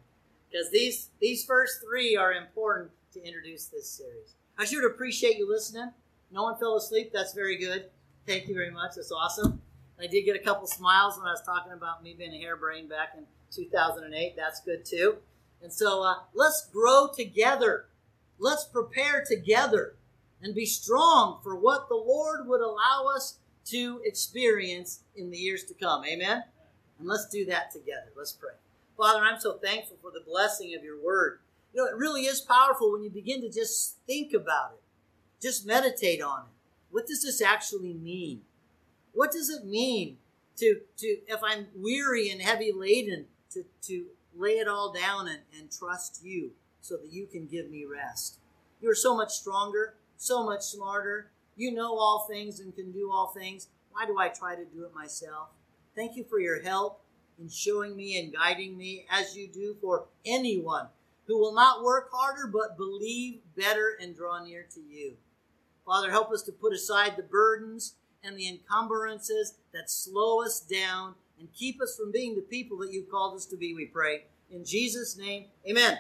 because 0.54 0.70
these 0.70 1.10
these 1.20 1.44
first 1.46 1.82
three 1.82 2.16
are 2.16 2.34
important 2.34 2.92
to 3.14 3.26
introduce 3.26 3.66
this 3.66 3.90
series. 3.90 4.36
I 4.58 4.66
should 4.66 4.86
appreciate 4.86 5.38
you 5.38 5.50
listening. 5.50 5.92
No 6.32 6.44
one 6.44 6.58
fell 6.58 6.76
asleep. 6.76 7.12
That's 7.14 7.34
very 7.34 7.58
good. 7.58 7.86
Thank 8.28 8.48
you 8.48 8.54
very 8.54 8.72
much. 8.72 8.92
That's 8.96 9.12
awesome. 9.12 9.62
I 10.00 10.08
did 10.08 10.24
get 10.24 10.36
a 10.36 10.40
couple 10.40 10.68
smiles 10.68 11.18
when 11.18 11.28
I 11.28 11.32
was 11.32 11.42
talking 11.42 11.74
about 11.74 12.04
me 12.04 12.16
being 12.18 12.34
a 12.34 12.42
harebrained 12.42 12.90
back 12.90 13.14
in 13.18 13.26
2008. 13.52 14.36
That's 14.36 14.62
good 14.62 14.86
too. 14.86 15.18
And 15.62 15.72
so 15.72 16.04
uh, 16.04 16.16
let's 16.34 16.68
grow 16.72 17.10
together. 17.16 17.86
Let's 18.40 18.66
prepare 18.66 19.24
together 19.28 19.96
and 20.42 20.54
be 20.54 20.66
strong 20.66 21.40
for 21.44 21.56
what 21.56 21.88
the 21.88 21.96
Lord 21.96 22.48
would 22.48 22.62
allow 22.62 23.08
us 23.16 23.38
to 23.66 24.02
experience 24.04 25.02
in 25.16 25.32
the 25.32 25.38
years 25.38 25.64
to 25.66 25.74
come. 25.74 26.04
Amen? 26.06 26.44
And 27.00 27.08
let's 27.08 27.30
do 27.30 27.46
that 27.46 27.72
together. 27.72 28.12
Let's 28.16 28.34
pray. 28.34 28.54
Father, 28.98 29.20
I'm 29.24 29.40
so 29.40 29.58
thankful 29.58 29.98
for 30.02 30.12
the 30.12 30.24
blessing 30.26 30.76
of 30.76 30.84
your 30.84 31.02
word. 31.02 31.40
You 31.74 31.82
know, 31.82 31.90
it 31.90 31.98
really 31.98 32.24
is 32.24 32.42
powerful 32.42 32.92
when 32.92 33.04
you 33.04 33.10
begin 33.10 33.42
to 33.42 33.50
just 33.50 33.98
think 34.06 34.34
about 34.34 34.74
it, 34.74 34.84
just 35.42 35.66
meditate 35.66 36.22
on 36.22 36.42
it. 36.42 36.48
What 36.92 37.08
does 37.08 37.24
this 37.24 37.42
actually 37.42 37.94
mean? 37.94 38.42
What 39.14 39.32
does 39.32 39.50
it 39.50 39.66
mean 39.66 40.18
to, 40.58 40.82
to 40.98 41.08
if 41.28 41.40
I'm 41.44 41.68
weary 41.76 42.30
and 42.30 42.42
heavy 42.42 42.72
laden, 42.72 43.26
to, 43.52 43.66
to 43.84 44.06
lay 44.36 44.58
it 44.58 44.68
all 44.68 44.94
down 44.94 45.28
and, 45.28 45.40
and 45.58 45.72
trust 45.72 46.22
you 46.24 46.52
so 46.82 46.98
that 46.98 47.12
you 47.12 47.26
can 47.26 47.48
give 47.48 47.72
me 47.72 47.86
rest? 47.86 48.38
You 48.80 48.92
are 48.92 48.96
so 48.96 49.16
much 49.16 49.32
stronger, 49.32 49.96
so 50.18 50.46
much 50.46 50.62
smarter. 50.62 51.32
You 51.56 51.72
know 51.72 51.98
all 51.98 52.28
things 52.30 52.60
and 52.60 52.76
can 52.76 52.92
do 52.92 53.12
all 53.12 53.28
things. 53.28 53.70
Why 53.92 54.06
do 54.06 54.20
I 54.20 54.30
try 54.30 54.56
to 54.56 54.66
do 54.66 54.84
it 54.86 54.94
myself? 54.94 55.50
Thank 55.96 56.16
you 56.16 56.24
for 56.24 56.40
your 56.40 56.62
help 56.62 57.03
in 57.40 57.50
showing 57.50 57.96
me 57.96 58.20
and 58.20 58.34
guiding 58.34 58.78
me 58.78 59.06
as 59.10 59.36
you 59.36 59.48
do 59.48 59.76
for 59.82 60.06
anyone 60.26 60.88
who 61.28 61.38
will 61.38 61.54
not 61.54 61.84
work 61.84 62.10
harder 62.12 62.48
but 62.48 62.78
believe 62.78 63.40
better 63.56 63.98
and 64.02 64.16
draw 64.16 64.44
near 64.44 64.66
to 64.74 64.82
you. 64.82 65.14
Father, 65.86 66.12
help 66.12 66.32
us 66.32 66.42
to 66.44 66.52
put 66.52 66.74
aside 66.74 67.16
the 67.18 67.24
burdens 67.24 67.96
and 68.24 68.38
the 68.38 68.48
encumbrances 68.48 69.56
that 69.74 69.90
slow 69.90 70.44
us 70.44 70.60
down 70.60 71.16
and 71.40 71.54
keep 71.54 71.82
us 71.82 71.98
from 71.98 72.12
being 72.12 72.36
the 72.36 72.42
people 72.42 72.78
that 72.78 72.92
you've 72.92 73.10
called 73.10 73.36
us 73.36 73.46
to 73.48 73.58
be, 73.58 73.74
we 73.74 73.86
pray. 73.86 74.24
In 74.50 74.64
Jesus' 74.64 75.18
name, 75.18 75.46
amen. 75.70 75.98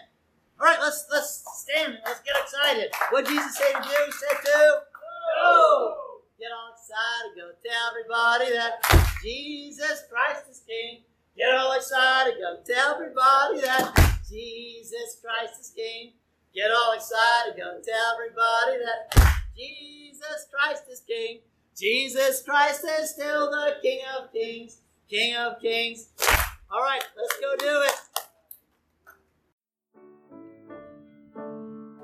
All 0.59 0.67
right, 0.67 0.79
let's 0.79 1.05
let's 1.11 1.43
stand. 1.55 1.97
Let's 2.05 2.21
get 2.21 2.35
excited. 2.41 2.91
What 3.09 3.27
Jesus 3.27 3.57
say 3.57 3.73
to 3.73 3.81
do? 3.81 4.11
Say 4.11 4.35
to 4.35 4.41
go. 4.45 5.95
Get 6.39 6.51
all 6.51 6.71
excited. 6.71 7.35
Go 7.35 7.51
tell 7.65 7.89
everybody 7.89 8.55
that 8.55 9.17
Jesus 9.23 10.03
Christ 10.09 10.49
is 10.49 10.61
King. 10.67 11.01
Get 11.35 11.53
all 11.55 11.73
excited. 11.73 12.35
Go 12.39 12.57
tell 12.65 12.95
everybody 12.95 13.61
that 13.61 14.19
Jesus 14.29 15.17
Christ 15.23 15.59
is 15.59 15.73
King. 15.75 16.13
Get 16.53 16.69
all 16.71 16.93
excited. 16.93 17.55
Go 17.57 17.81
tell 17.83 18.13
everybody 18.13 18.83
that 18.85 19.39
Jesus 19.57 20.47
Christ 20.51 20.83
is 20.91 21.01
King. 21.07 21.39
Jesus 21.75 22.43
Christ 22.43 22.85
is 22.99 23.09
still 23.09 23.49
the 23.49 23.77
King 23.81 24.01
of 24.17 24.31
Kings. 24.31 24.81
King 25.09 25.35
of 25.35 25.59
Kings. 25.59 26.09
All 26.71 26.81
right, 26.81 27.03
let's 27.17 27.39
go 27.39 27.55
do 27.57 27.81
it. 27.81 27.93